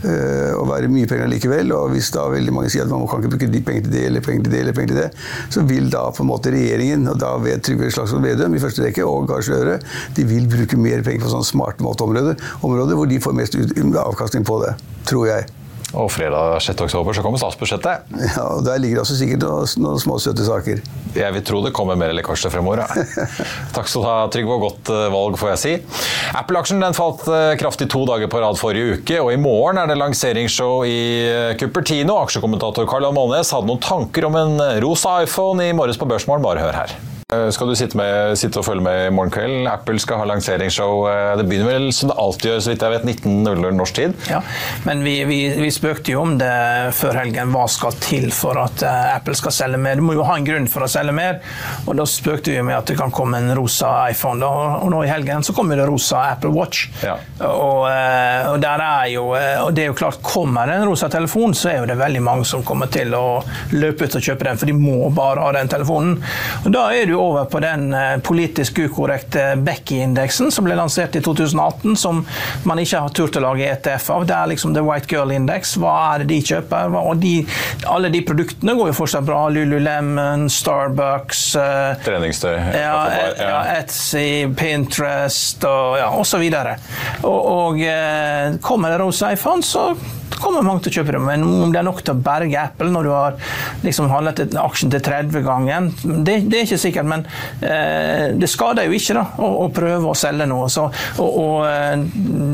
Eh, 0.00 0.52
og 0.56 0.64
være 0.70 0.88
mye 0.92 1.08
penger 1.08 1.28
likevel. 1.28 1.72
Og 1.76 1.92
hvis 1.94 2.10
da 2.14 2.24
veldig 2.32 2.54
mange 2.56 2.72
sier 2.72 2.86
at 2.86 2.92
man 2.92 3.06
kan 3.10 3.20
ikke 3.20 3.34
bruke 3.34 3.50
de 3.52 3.62
pengene 3.66 3.86
til 3.86 3.94
det 3.96 4.04
eller 4.08 4.24
penger 4.24 4.46
til 4.46 4.54
det, 4.54 4.62
eller 4.64 4.76
penger 4.76 4.94
til 4.94 5.00
det, 5.02 5.10
så 5.52 5.64
vil 5.68 5.92
da 5.92 6.06
på 6.16 6.24
en 6.24 6.30
måte 6.32 6.54
regjeringen, 6.54 7.06
og 7.12 7.20
da 7.20 7.34
ved 7.42 7.64
Trygve 7.66 7.92
Slagsvold 7.92 8.24
Vedum 8.24 8.56
i 8.56 8.62
første 8.62 8.86
rekke, 8.86 9.06
og 9.06 9.28
Gahr 9.30 9.44
Støre, 9.44 9.78
de 10.16 10.26
vil 10.28 10.48
bruke 10.50 10.80
mer 10.80 11.04
penger 11.06 11.26
på 11.26 11.34
sånne 11.34 11.48
smarte 11.48 11.84
måteområder, 11.84 12.40
områder 12.64 13.00
hvor 13.00 13.10
de 13.10 13.22
får 13.22 13.40
mest 13.42 13.58
avkastning 14.06 14.46
på 14.48 14.62
det. 14.64 14.76
Tror 15.10 15.28
jeg. 15.28 15.59
Og 15.98 16.06
fredag 16.12 16.60
6. 16.62 16.84
oktober 16.86 17.16
så 17.16 17.22
kommer 17.24 17.40
statsbudsjettet. 17.42 18.10
Ja, 18.36 18.44
og 18.44 18.62
Der 18.66 18.78
ligger 18.78 19.00
det 19.00 19.02
også 19.02 19.16
sikkert 19.18 19.42
noen, 19.42 19.98
små 19.98 20.18
søte 20.22 20.46
saker. 20.46 20.82
Jeg 21.16 21.34
vil 21.34 21.42
tro 21.46 21.62
det 21.64 21.72
kommer 21.74 21.98
mer 21.98 22.14
lekkasjer 22.14 22.52
fremover. 22.54 22.84
Ja. 22.84 23.26
Takk 23.74 23.90
skal 23.90 24.04
du 24.04 24.06
ha, 24.06 24.16
Trygve, 24.30 24.54
og 24.54 24.66
godt 24.68 24.92
eh, 24.94 25.08
valg, 25.10 25.38
får 25.40 25.52
jeg 25.54 25.62
si. 25.64 25.74
Apple-aksjen 26.38 26.86
falt 26.94 27.26
eh, 27.26 27.56
kraftig 27.60 27.90
to 27.90 28.04
dager 28.06 28.30
på 28.30 28.42
rad 28.44 28.58
forrige 28.60 29.00
uke, 29.00 29.18
og 29.18 29.32
i 29.34 29.40
morgen 29.40 29.82
er 29.82 29.90
det 29.90 29.98
lanseringsshow 29.98 30.86
i 30.86 30.98
eh, 31.26 31.52
Cupertino. 31.58 32.20
Aksjekommentator 32.22 32.86
Karl 32.90 33.08
Johan 33.08 33.18
Målnes 33.18 33.50
hadde 33.56 33.72
noen 33.72 33.82
tanker 33.82 34.30
om 34.30 34.38
en 34.38 34.58
rosa 34.86 35.18
iPhone 35.24 35.66
i 35.66 35.74
morges 35.76 35.98
på 35.98 36.08
Børsmorgen. 36.10 36.46
Bare 36.46 36.62
hør 36.62 36.84
her. 36.84 37.00
Eh, 37.32 37.50
skal 37.50 37.68
du 37.68 37.76
sitte, 37.78 37.94
med, 37.98 38.34
sitte, 38.38 38.58
og 38.58 38.66
følge 38.66 38.82
med 38.82 39.04
i 39.06 39.10
morgen 39.14 39.30
kveld? 39.30 39.68
Apple 39.70 40.00
skal 40.02 40.18
ha 40.18 40.26
lanseringsshow. 40.32 41.04
Eh, 41.06 41.36
det 41.38 41.44
begynner 41.46 41.68
vel 41.70 41.84
som 41.94 42.10
det 42.10 42.16
alltid 42.18 42.50
gjør, 42.50 42.62
så 42.64 42.72
vidt 42.72 42.84
jeg 42.86 42.94
vet, 42.96 43.04
19.00 43.06 43.76
norsk 43.78 43.98
tid? 44.00 44.16
Ja, 44.30 44.40
men 44.86 45.04
vi, 45.06 45.14
vi, 45.28 45.38
vi, 45.60 45.70
spøkte 45.70 46.14
jo 46.14 46.24
om 46.24 46.34
det 46.40 46.50
før 46.98 47.20
helgen. 47.20 47.52
Hva 47.54 47.68
skal 47.70 47.94
til 48.02 48.26
for 48.34 48.58
at 48.58 48.82
eh, 48.82 49.12
Apple 49.14 49.36
skal 49.38 49.54
selge 49.54 49.78
mer? 49.78 50.00
Du 50.00 50.06
må 50.08 50.16
jo 50.18 50.26
ha 50.26 50.38
en 50.40 50.48
grunn 50.48 50.66
for 50.70 50.86
å 50.86 50.90
selge 50.90 51.14
mer. 51.14 51.38
Og 51.86 51.94
da 52.00 52.06
spøkte 52.08 52.56
vi 52.56 52.64
med 52.66 52.80
at 52.80 52.90
det 52.90 52.98
kan 52.98 53.14
komme 53.14 53.38
en 53.38 53.54
rosa 53.58 53.92
iPhone. 54.10 54.42
Da. 54.42 54.80
Og 54.80 54.90
nå 54.90 55.04
i 55.06 55.12
helgen 55.12 55.46
så 55.46 55.54
kommer 55.54 55.78
det 55.78 55.86
rosa 55.86 56.24
Apple 56.32 56.50
Watch. 56.56 56.88
Ja. 57.06 57.14
Og, 57.46 57.86
og, 57.86 58.58
der 58.60 58.82
er 58.84 59.06
jo 59.10 59.22
Og 59.30 59.70
det 59.74 59.84
er 59.84 59.88
jo 59.88 59.96
klart, 59.96 60.18
kommer 60.24 60.68
det 60.68 60.80
en 60.80 60.88
rosa 60.88 61.08
telefon, 61.12 61.54
så 61.56 61.70
er 61.70 61.78
jo 61.80 61.86
det 61.88 61.96
veldig 62.00 62.22
mange 62.24 62.44
som 62.48 62.64
kommer 62.66 62.90
til 62.92 63.14
å 63.14 63.40
løpe 63.76 64.08
ut 64.08 64.18
og 64.18 64.24
kjøpe 64.24 64.48
den, 64.48 64.58
for 64.60 64.70
de 64.70 64.74
må 64.76 65.08
bare 65.14 65.44
ha 65.44 65.54
den 65.54 65.70
telefonen. 65.70 66.18
Og 66.64 66.70
da 66.74 66.88
er 66.94 67.06
det 67.06 67.14
jo 67.14 67.19
over 67.20 67.44
på 67.50 67.60
den 67.62 67.92
eh, 67.94 68.16
politisk 68.24 68.78
ukorrekte 68.78 69.54
Becky-indeksen 69.66 70.50
som 70.52 70.66
ble 70.66 70.76
lansert 70.78 71.16
i 71.18 71.22
2018, 71.24 71.96
som 71.96 72.22
man 72.68 72.80
ikke 72.82 73.02
har 73.04 73.14
turt 73.16 73.38
å 73.38 73.44
lage 73.44 73.68
ETF 73.68 74.10
av. 74.16 74.26
Det 74.28 74.36
er 74.36 74.52
liksom 74.52 74.74
The 74.76 74.84
White 74.86 75.10
Girl 75.12 75.34
Index. 75.34 75.76
Hva 75.80 75.94
er 76.12 76.24
det 76.24 76.30
de 76.32 76.40
kjøper? 76.52 76.96
Og 77.00 77.20
de, 77.22 77.34
alle 77.90 78.12
de 78.12 78.22
produktene 78.26 78.76
går 78.78 78.92
jo 78.92 78.98
fortsatt 79.00 79.26
bra. 79.28 79.42
Lululemon, 79.52 80.48
Starbucks 80.52 81.44
eh, 81.60 82.06
Treningstøy. 82.06 82.54
Ja, 82.76 82.96
ja, 83.40 83.60
Etsy, 83.76 84.46
Pinterest 84.56 85.64
og 85.68 85.98
ja, 86.00 86.08
osv. 86.16 86.46
Og, 86.50 87.36
og, 87.36 87.82
og 87.82 88.62
kommer 88.64 88.94
det 88.94 89.02
rosa 89.02 89.34
iPhone, 89.34 89.64
så 89.66 89.90
kommer 90.38 90.64
mange 90.66 90.84
til 90.84 90.92
å 90.92 91.00
kjøpe 91.00 91.16
det. 91.16 91.22
Men 91.24 91.44
om 91.46 91.72
det 91.72 91.80
er 91.80 91.86
nok 91.86 92.02
til 92.04 92.14
å 92.14 92.22
berge 92.24 92.60
Apple 92.60 92.90
når 92.94 93.06
du 93.06 93.12
har 93.14 93.38
liksom 93.86 94.10
handlet 94.12 94.56
aksjen 94.60 94.92
til 94.92 95.02
30 95.06 95.44
gangen, 95.46 95.90
det, 96.02 96.40
det, 96.46 96.60
er 96.60 96.68
ikke 96.68 96.80
sikkert. 96.84 97.10
Men 97.10 97.26
eh, 97.66 98.30
det 98.38 98.50
skader 98.50 98.88
jo 98.88 98.96
ikke 98.96 99.18
da, 99.18 99.26
å, 99.40 99.50
å, 99.64 99.68
prøve 99.74 100.12
å 100.12 100.18
selge 100.18 100.48
noe. 100.50 100.68
Så, 100.72 100.86
og, 101.18 101.30
og, 101.30 101.56
eh, 101.68 101.96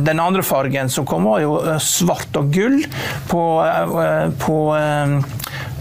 den 0.06 0.22
andre 0.22 0.44
fargen 0.46 0.92
som 0.92 1.08
kom, 1.08 1.28
var 1.28 1.42
jo 1.44 1.58
eh, 1.62 1.80
svart 1.82 2.40
og 2.40 2.52
gull 2.54 2.82
på, 3.30 3.42
eh, 3.66 4.26
på 4.42 4.58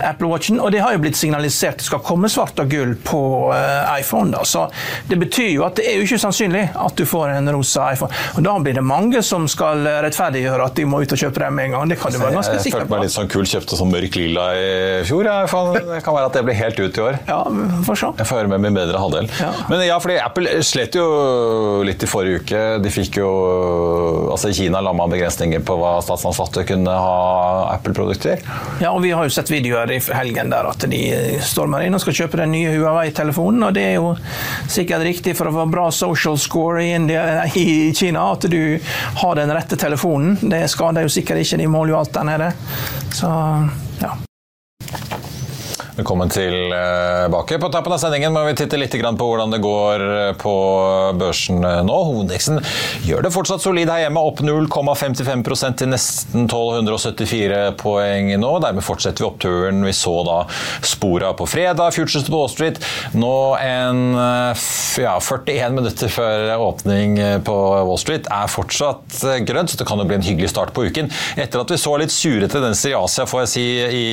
Apple 0.04 0.28
Watchen. 0.28 0.60
Og 0.60 0.72
det 0.74 0.82
har 0.84 0.96
jo 0.96 1.02
blitt 1.04 1.18
signalisert 1.20 1.80
det 1.80 1.86
skal 1.88 2.02
komme 2.06 2.30
svart 2.32 2.60
og 2.62 2.70
gull 2.72 2.96
på 3.04 3.22
iPhone. 4.00 4.32
da, 4.32 4.44
Så 4.44 4.66
det 5.08 5.18
betyr 5.22 5.50
jo 5.54 5.66
at 5.68 5.76
det 5.80 5.86
er 5.90 5.98
jo 6.00 6.06
ikke 6.08 6.20
sannsynlig 6.22 6.66
at 6.76 6.96
du 6.96 7.06
får 7.06 7.36
en 7.36 7.50
rosa 7.56 7.90
iPhone. 7.94 8.12
Og 8.36 8.44
da 8.46 8.56
blir 8.60 8.78
det 8.78 8.84
mange 8.86 9.22
som 9.26 9.48
skal 9.52 9.86
rettferdiggjøre 10.06 10.66
at 10.70 10.76
de 10.76 10.86
må 10.90 11.02
ut 11.04 11.12
og 11.16 11.20
kjøpe 11.20 11.44
dem 11.44 11.56
med 11.56 11.70
en 11.70 11.78
gang 11.78 11.90
det 11.92 12.00
kan 12.02 12.14
du 12.14 12.20
være 12.20 12.38
ganske 12.40 12.60
sikker 12.64 12.64
på. 12.64 12.66
Jeg 12.66 12.86
følte 12.86 12.96
meg 12.96 13.06
litt 13.06 13.16
sånn 13.16 13.32
kul, 13.32 13.46
kjøpte 13.50 13.80
sånn 13.80 13.92
mørk 13.94 14.18
lilla 14.20 14.46
i 14.56 14.70
fjor. 15.08 15.30
Ja. 15.30 15.42
Det 15.46 16.02
kan 16.06 16.18
være 16.18 16.30
at 16.32 16.38
det 16.40 16.44
blir 16.48 16.58
helt 16.60 16.80
ut 16.80 16.98
i 17.00 17.04
år. 17.06 17.20
Ja, 17.28 17.40
for 17.88 18.00
så. 18.00 18.12
Jeg 18.20 18.30
får 18.30 18.42
høre 18.42 18.52
med 18.56 18.64
min 18.66 18.76
bedre 18.78 19.00
halvdel. 19.02 19.30
Ja. 19.40 19.52
Men 19.72 19.84
ja, 19.86 20.00
fordi 20.04 20.18
Apple 20.22 20.58
slet 20.66 20.96
jo 20.98 21.06
litt 21.88 22.04
i 22.04 22.10
forrige 22.10 22.42
uke. 22.44 22.64
De 22.84 22.92
fikk 22.94 23.20
jo 23.22 23.30
Altså 24.36 24.52
Kina 24.56 24.82
la 24.84 24.92
man 24.96 25.12
begrensninger 25.12 25.62
på 25.66 25.76
hva 25.80 25.96
statsansatte 26.04 26.66
kunne 26.68 26.92
ha 26.92 27.16
Apple-produkter. 27.76 28.42
Ja, 28.82 28.92
og 28.92 29.02
vi 29.06 29.12
har 29.16 29.28
jo 29.28 29.34
sett 29.34 29.50
videoer 29.52 29.85
i 29.94 30.00
helgen 30.18 30.50
der 30.54 30.70
at 30.70 30.86
de 30.90 31.02
stormer 31.46 31.86
inn 31.86 31.96
og 31.96 32.04
skal 32.04 32.18
kjøpe 32.22 32.40
den 32.42 32.54
nye 32.56 32.74
Huawei-telefonen. 32.76 33.68
Og 33.68 33.76
det 33.78 33.86
er 33.92 33.98
jo 33.98 34.14
sikkert 34.72 35.06
riktig 35.06 35.36
for 35.38 35.50
å 35.50 35.56
få 35.56 35.68
bra 35.72 35.88
social 35.94 36.40
score 36.42 36.84
i, 36.86 36.92
India, 36.98 37.46
i 37.58 37.92
Kina 37.96 38.28
at 38.34 38.48
du 38.52 38.78
har 39.22 39.36
den 39.40 39.54
rette 39.56 39.80
telefonen. 39.80 40.38
Det 40.42 40.66
skader 40.72 41.06
jo 41.06 41.16
sikkert 41.18 41.44
ikke 41.44 41.62
de 41.62 41.70
måler 41.72 41.96
jo 41.96 42.00
alt 42.02 42.16
der 42.16 42.30
nede. 42.32 42.54
Så 43.16 43.32
ja. 44.02 44.16
Velkommen 45.96 46.30
tilbake. 46.30 47.56
På 47.60 47.70
tappen 47.72 47.94
av 47.96 48.00
sendingen 48.02 48.34
må 48.36 48.42
vi 48.44 48.56
titte 48.60 48.76
litt 48.76 48.92
på 48.92 49.28
hvordan 49.30 49.54
det 49.54 49.62
går 49.64 50.02
på 50.42 50.56
børsen 51.16 51.62
nå. 51.64 52.00
Hovedindeksen 52.10 52.60
gjør 53.08 53.24
det 53.24 53.32
fortsatt 53.32 53.64
solid 53.64 53.88
her 53.88 54.02
hjemme, 54.04 54.20
opp 54.20 54.42
0,55% 54.44 55.80
til 55.80 55.90
nesten 55.94 56.50
1274 56.50 57.62
poeng 57.80 58.34
nå. 58.42 58.50
Dermed 58.66 58.84
fortsetter 58.84 59.24
vi 59.24 59.30
oppturen 59.30 59.88
vi 59.88 59.94
så 59.96 60.18
da 60.28 60.42
spora 60.84 61.30
på 61.32 61.48
fredag. 61.48 61.96
Futures 61.96 62.28
på 62.28 62.42
Wall 62.42 62.52
Street 62.52 62.84
nå 63.16 63.56
en 63.64 64.04
ja, 65.00 65.16
41 65.16 65.80
minutter 65.80 66.12
før 66.12 66.58
åpning 66.60 67.16
på 67.48 67.58
Wall 67.88 68.04
Street 68.04 68.28
er 68.28 68.52
fortsatt 68.52 69.22
grønt, 69.48 69.72
så 69.72 69.80
det 69.80 69.88
kan 69.88 70.04
jo 70.04 70.10
bli 70.12 70.20
en 70.20 70.28
hyggelig 70.28 70.52
start 70.52 70.76
på 70.76 70.90
uken. 70.90 71.08
Etter 71.40 71.64
at 71.64 71.72
vi 71.72 71.80
så 71.80 71.96
litt 72.04 72.12
sure 72.12 72.52
tendenser 72.52 72.92
i 72.92 73.00
Asia, 73.00 73.24
får 73.32 73.46
jeg 73.46 73.54
si, 73.56 73.66
i 74.04 74.06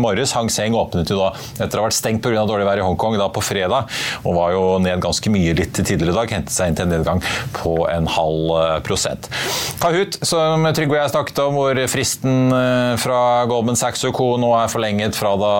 morges. 0.00 0.32
Hang 0.40 0.48
Seng 0.48 0.72
opp 0.72 0.85
åpnet 0.86 1.12
jo 1.12 1.20
da 1.20 1.32
etter 1.58 1.76
å 1.76 1.84
ha 1.84 1.88
vært 1.90 1.98
stengt 1.98 2.24
pga. 2.24 2.46
dårlig 2.46 2.66
vær 2.68 2.80
i 2.80 2.86
Hongkong 2.86 3.18
på 3.36 3.42
fredag, 3.44 3.90
og 4.24 4.36
var 4.36 4.54
jo 4.54 4.64
ned 4.82 5.02
ganske 5.02 5.30
mye 5.32 5.54
litt 5.58 5.74
tidligere 5.76 6.14
i 6.14 6.18
dag. 6.20 6.34
Hentet 6.36 6.54
seg 6.54 6.70
inn 6.70 6.78
til 6.78 6.86
en 6.86 6.94
nedgang 6.94 7.22
på 7.56 7.74
en 7.90 8.08
halv 8.10 8.52
eh, 8.60 8.76
prosent. 8.86 9.28
Kahoot, 9.82 10.18
som 10.26 10.66
Trygve 10.76 10.96
og 10.96 11.02
jeg 11.02 11.12
snakket 11.14 11.42
om, 11.44 11.58
hvor 11.58 11.80
fristen 11.90 12.54
eh, 12.54 12.94
fra 13.00 13.20
Goldman 13.50 13.78
Sachs 13.78 14.04
og 14.08 14.14
Co. 14.16 14.28
nå 14.40 14.52
er 14.58 14.72
forlenget 14.72 15.18
fra 15.18 15.34
da 15.40 15.54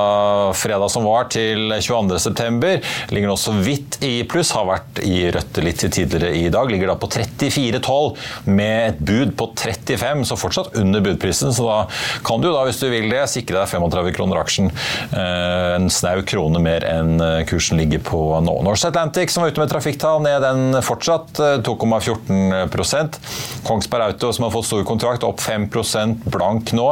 fredag 0.57 0.93
som 0.93 1.07
var, 1.07 1.29
til 1.33 1.73
22.9. 1.73 2.77
Ligger 3.15 3.31
nå 3.31 3.39
så 3.41 3.55
vidt 3.57 3.99
i 4.07 4.21
pluss, 4.29 4.53
har 4.57 4.69
vært 4.69 5.01
i 5.05 5.27
rødt 5.35 5.61
litt 5.65 5.85
tidligere 5.85 6.33
i 6.37 6.49
dag. 6.53 6.71
Ligger 6.73 6.93
da 6.93 6.99
på 7.01 7.11
34,12 7.13 8.51
med 8.51 8.77
et 8.93 9.01
bud 9.01 9.35
på 9.39 9.51
35, 9.57 10.27
så 10.29 10.39
fortsatt 10.41 10.77
under 10.81 11.05
budprisen. 11.05 11.55
Så 11.55 11.67
da 11.67 11.79
kan 12.27 12.43
du 12.43 12.51
da, 12.51 12.65
hvis 12.69 12.81
du 12.83 12.89
vil 12.93 13.09
det, 13.13 13.25
sikre 13.33 13.63
deg 13.63 13.71
35 13.71 14.13
kroner 14.17 14.41
aksjen 14.43 14.71
en 15.17 15.91
snau 15.91 16.21
krone 16.27 16.61
mer 16.63 16.85
enn 16.87 17.21
eh, 17.23 17.43
kursen 17.49 17.79
ligger 17.81 18.03
på 18.05 18.21
nå. 18.45 18.55
Norse 18.67 18.89
Atlantic, 18.91 19.33
som 19.33 19.43
var 19.43 19.53
ute 19.53 19.63
med 19.63 19.71
trafikktall, 19.71 20.21
ned 20.25 20.43
den 20.45 20.79
fortsatt. 20.85 21.41
2,14 21.67 22.53
eh, 22.53 23.19
Kongsberg 23.67 24.11
Auto, 24.11 24.33
som 24.33 24.47
har 24.47 24.55
fått 24.55 24.69
stor 24.69 24.85
kontrakt, 24.89 25.25
opp 25.27 25.41
5% 25.41 26.29
blank 26.33 26.73
nå. 26.77 26.89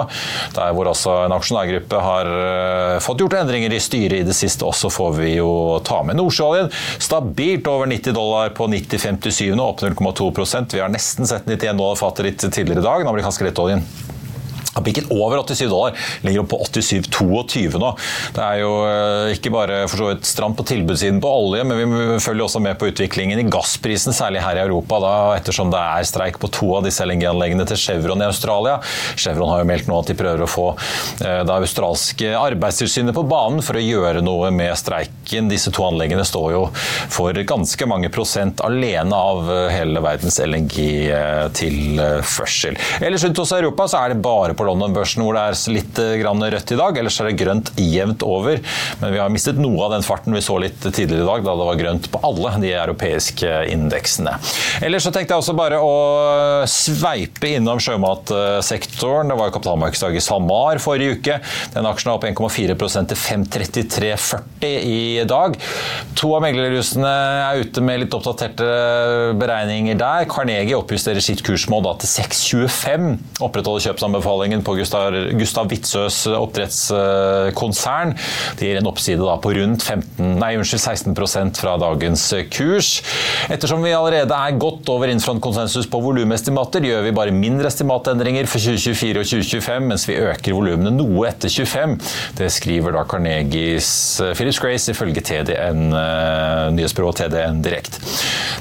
Der 0.56 0.74
hvor 0.76 0.90
altså 0.90 1.18
en 1.24 1.37
aksjonærgruppe 1.37 2.00
har 2.04 2.32
fått 3.04 3.22
gjort 3.22 3.37
endringer 3.38 3.72
i 3.74 3.82
styret 3.82 4.22
i 4.22 4.26
det 4.26 4.37
siste 4.37 4.66
også, 4.66 4.90
får 4.92 5.14
vi 5.18 5.34
jo 5.37 5.50
ta 5.87 6.00
med. 6.06 6.18
Nordsjøoljen 6.18 6.72
stabilt 7.02 7.68
over 7.70 7.90
90 7.90 8.16
dollar 8.16 8.54
på 8.56 8.68
90,57 8.70 9.54
nå, 9.54 9.70
opp 9.74 9.84
0,2% 9.84 10.74
Vi 10.76 10.82
har 10.82 10.92
nesten 10.92 11.28
sett 11.28 11.48
91 11.48 11.78
dollar 11.78 12.00
fatet 12.00 12.28
litt 12.28 12.44
tidligere 12.44 12.82
i 12.82 12.88
dag, 12.88 13.04
den 13.04 13.12
amerikanske 13.12 13.48
lettoljen 13.48 13.84
har 14.74 14.87
pikket 14.87 15.10
over 15.14 15.42
87 15.44 15.66
dollar, 15.70 15.92
ligger 16.26 16.44
opp 16.44 16.52
på 16.54 16.60
87,22 16.68 17.80
nå. 17.80 17.90
Det 18.34 18.42
er 18.44 18.56
jo 18.62 18.72
eh, 18.88 19.34
ikke 19.37 19.52
bare 19.54 19.74
for 19.88 19.96
så 20.00 20.06
vidt 20.12 20.24
stramt 20.28 20.58
på 20.58 20.66
tilbudssiden 20.68 21.20
på 21.22 21.28
olje, 21.30 21.64
men 21.66 21.76
vi 21.80 21.87
følger 22.22 22.44
også 22.46 22.60
med 22.64 22.74
på 22.80 22.88
utviklingen 22.90 23.38
i 23.40 23.48
gassprisen, 23.50 24.12
særlig 24.16 24.40
her 24.44 24.56
i 24.58 24.64
Europa, 24.64 24.94
da, 25.02 25.14
ettersom 25.38 25.68
det 25.72 25.80
er 25.80 26.02
streik 26.08 26.37
på 26.42 26.48
to 26.54 26.68
av 26.78 26.82
disse 26.87 27.04
LNG-anleggene 27.06 27.64
til 27.70 27.78
Chevron 27.80 28.22
i 28.22 28.28
Australia. 28.28 28.74
Chevron 29.20 29.52
har 29.52 29.58
jo 29.62 29.70
meldt 29.70 29.88
nå 29.90 29.96
at 30.00 30.08
de 30.10 30.18
prøver 30.18 30.40
å 30.44 30.50
få 30.50 30.68
eh, 30.74 31.42
det 31.46 31.54
australske 31.54 32.28
arbeidstilsynet 32.38 33.14
på 33.16 33.28
banen 33.30 33.60
for 33.64 33.74
å 33.78 33.84
gjøre 33.84 34.20
noe 34.24 34.46
med 34.54 34.72
streiken. 34.78 35.50
Disse 35.52 35.70
to 35.74 35.82
anleggene 35.87 36.24
står 36.26 36.48
jo 36.54 36.62
for 37.12 37.32
ganske 37.46 37.84
mange 37.90 38.08
prosent 38.14 38.60
alene 38.64 39.16
av 39.16 39.50
eh, 39.52 39.72
hele 39.74 40.00
verdens 40.04 40.40
LNG-tilførsel. 40.44 42.74
Ellers 43.04 43.24
rundt 43.26 43.38
hos 43.42 43.52
Europa 43.56 43.82
så 43.90 43.96
er 44.02 44.08
det 44.14 44.24
bare 44.24 44.54
på 44.56 44.63
London-børsen 44.68 45.24
hvor 45.24 45.37
det 45.37 45.44
er 45.48 45.61
litt 45.74 46.00
grann 46.20 46.44
rødt 46.55 46.74
i 46.74 46.79
dag. 46.81 46.98
Ellers 47.00 47.18
er 47.20 47.31
det 47.31 47.38
grønt 47.40 47.72
jevnt 47.81 48.24
over. 48.27 48.61
Men 49.00 49.14
vi 49.14 49.20
har 49.22 49.33
mistet 49.33 49.61
noe 49.61 49.87
av 49.87 49.94
den 49.96 50.07
farten 50.07 50.35
vi 50.35 50.42
så 50.44 50.59
litt 50.62 50.81
tidligere 50.85 51.24
i 51.24 51.29
dag, 51.29 51.44
da 51.46 51.57
det 51.59 51.68
var 51.70 51.81
grønt 51.81 52.11
på 52.12 52.20
alle 52.27 52.55
de 52.62 52.72
europeiske 52.74 53.53
indeksene. 53.72 54.37
Ellers 54.85 55.07
så 55.07 55.12
tenkte 55.14 55.35
jeg 55.35 55.44
også 55.44 55.57
bare 55.59 55.81
å 55.83 55.94
sveipe 56.70 57.55
innom 57.57 57.81
sjømatsektoren. 57.83 59.31
Det 59.31 59.38
var 59.38 59.50
jo 59.50 59.57
kapitalmarkedsdag 59.59 60.18
i 60.18 60.24
SalMar 60.24 60.81
forrige 60.83 61.18
uke. 61.18 61.38
Den 61.74 61.88
aksjen 61.88 62.12
er 62.12 62.18
opp 62.18 62.29
1,4% 62.29 63.12
til 63.12 63.20
533,40 63.20 64.68
i 64.85 65.24
dag. 65.29 65.57
To 66.20 66.35
av 66.37 66.44
meglerhusene 66.44 67.11
er 67.48 67.64
ute 67.64 67.83
med 67.85 68.05
litt 68.05 68.14
oppdaterte 68.16 68.68
beregninger 69.40 69.98
der. 69.98 70.29
Carnegie 70.31 70.77
oppjusterer 70.79 71.22
sitt 71.24 71.42
kursmål 71.46 71.87
til 72.03 72.11
6,25. 72.11 73.09
Opprettholder 73.44 73.88
kjøpsanbefalingen 73.88 74.53
Vurderingen 74.54 74.64
på 74.64 74.74
Gustav, 74.78 75.14
Gustav 75.38 75.70
Witzøes 75.70 76.26
oppdrettskonsern. 76.30 78.14
Det 78.58 78.68
gir 78.68 78.78
en 78.78 78.88
oppside 78.88 79.18
på 79.42 79.52
rundt 79.56 79.82
15, 79.82 80.36
nei, 80.38 80.54
unnskyld, 80.58 80.82
16% 81.14 81.58
fra 81.58 81.76
dagens 81.80 82.26
kurs. 82.52 83.02
Ettersom 83.50 83.82
vi 83.84 83.94
allerede 83.94 84.34
er 84.34 84.58
godt 84.60 84.88
over 84.92 85.10
innfrontkonsensus 85.10 85.88
på 85.90 86.00
volumestimater, 86.04 86.84
gjør 86.84 87.04
vi 87.06 87.14
bare 87.16 87.34
mindre 87.34 87.70
estimatendringer 87.70 88.46
for 88.46 88.62
2024 88.62 89.24
og 89.24 89.30
2025, 89.32 89.88
mens 89.90 90.06
vi 90.08 90.18
øker 90.20 90.56
volumene 90.56 90.94
noe 90.94 91.28
etter 91.30 91.50
25. 91.50 91.96
Det 92.38 92.50
skriver 92.54 92.94
da 92.94 93.04
Carnegies 93.08 93.90
eh, 94.22 94.34
Philips 94.38 94.60
Grace 94.62 94.94
ifølge 94.94 95.24
TDN, 95.24 95.88
nyhetsbyrået 96.76 97.24
TDN 97.24 97.62
Direkt. 97.64 97.98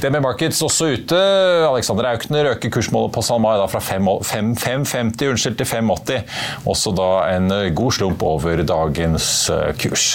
DB 0.04 0.20
Markets 0.24 0.62
også 0.66 0.94
ute. 0.98 1.20
Alexander 1.68 2.10
Aukner 2.14 2.54
øker 2.56 2.72
kursmålet 2.74 3.14
på 3.14 3.24
SalMar 3.26 3.62
fra 3.72 3.82
5,50 3.84 5.30
unnskyld, 5.30 5.58
til 5.60 5.70
5 5.70 5.83
5,80. 5.84 6.24
Også 6.70 6.94
da 6.96 7.10
en 7.34 7.52
god 7.76 7.96
slump 7.98 8.24
over 8.26 8.64
dagens 8.68 9.28
eh, 9.54 9.72
kurs. 9.80 10.08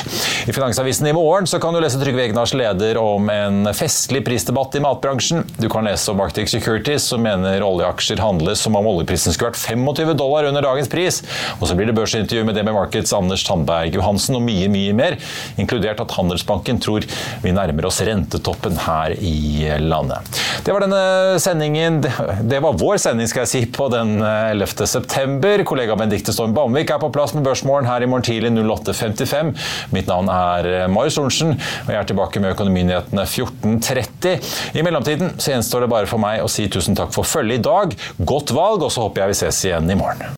I 0.48 0.54
Finansavisen 0.54 1.06
i 1.06 1.14
morgen 1.16 1.48
kan 1.60 1.74
du 1.74 1.80
lese 1.82 2.00
Trygve 2.00 2.24
Egnars 2.26 2.54
leder 2.56 2.98
om 3.00 3.28
en 3.32 3.70
festlig 3.76 4.24
prisdebatt 4.26 4.76
i 4.78 4.82
matbransjen. 4.84 5.44
Du 5.58 5.68
kan 5.72 5.86
lese 5.86 6.12
om 6.12 6.20
Arctic 6.24 6.50
Securities, 6.52 7.08
som 7.12 7.22
mener 7.24 7.64
oljeaksjer 7.64 8.22
handles 8.22 8.62
som 8.64 8.76
om 8.78 8.88
oljeprisen 8.90 9.34
skulle 9.34 9.52
vært 9.52 9.62
25 9.62 10.14
dollar 10.18 10.48
under 10.50 10.64
dagens 10.64 10.90
pris. 10.92 11.22
Og 11.58 11.68
så 11.68 11.76
blir 11.78 11.90
det 11.90 11.96
børsintervju 11.98 12.46
med 12.48 12.58
DB 12.58 12.72
Markets 12.74 13.14
Anders 13.16 13.44
Tandberg 13.46 13.96
Johansen 13.96 14.38
og 14.38 14.44
mye, 14.46 14.68
mye 14.72 14.94
mer, 14.96 15.18
inkludert 15.60 16.02
at 16.02 16.14
Handelsbanken 16.16 16.80
tror 16.82 17.06
vi 17.42 17.54
nærmer 17.54 17.88
oss 17.88 18.00
rentetoppen 18.06 18.78
her 18.86 19.14
i 19.18 19.68
landet. 19.82 20.42
Det 20.68 20.74
var 20.74 20.84
denne 20.84 21.38
sendingen 21.40 22.02
Det 22.44 22.58
var 22.60 22.74
vår 22.76 22.98
sending, 23.00 23.24
skal 23.30 23.46
jeg 23.46 23.48
si, 23.48 23.60
på 23.72 23.86
den 23.88 24.18
11. 24.20 24.66
Eh, 24.68 24.88
september. 24.90 25.62
Kollega 25.64 25.94
Benedicte 25.96 26.34
Storm 26.36 26.52
Bamvik 26.52 26.90
er 26.92 27.00
på 27.00 27.08
plass 27.14 27.32
med 27.32 27.46
Børsmorgen 27.46 27.88
her 27.88 28.04
i 28.04 28.08
morgen 28.10 28.26
tidlig 28.26 28.50
08.55. 28.52 29.54
Mitt 29.96 30.12
navn 30.12 30.28
er 30.28 30.68
eh, 30.68 30.84
Marius 30.92 31.16
Lorentzen, 31.16 31.54
og 31.56 31.88
jeg 31.94 32.02
er 32.02 32.10
tilbake 32.10 32.42
med 32.44 32.52
Økonominyhetene 32.52 33.24
14.30. 33.24 34.50
I 34.76 34.84
mellomtiden 34.84 35.38
så 35.40 35.54
gjenstår 35.54 35.86
det 35.86 35.92
bare 35.94 36.10
for 36.10 36.20
meg 36.20 36.44
å 36.44 36.52
si 36.52 36.68
tusen 36.68 37.00
takk 37.00 37.16
for 37.16 37.24
følget 37.24 37.62
i 37.62 37.64
dag. 37.64 37.96
Godt 38.28 38.52
valg, 38.52 38.84
og 38.84 38.92
så 38.92 39.08
håper 39.08 39.24
jeg 39.24 39.32
vi 39.32 39.40
ses 39.40 39.64
igjen 39.70 39.88
i 39.88 39.96
morgen. 39.96 40.37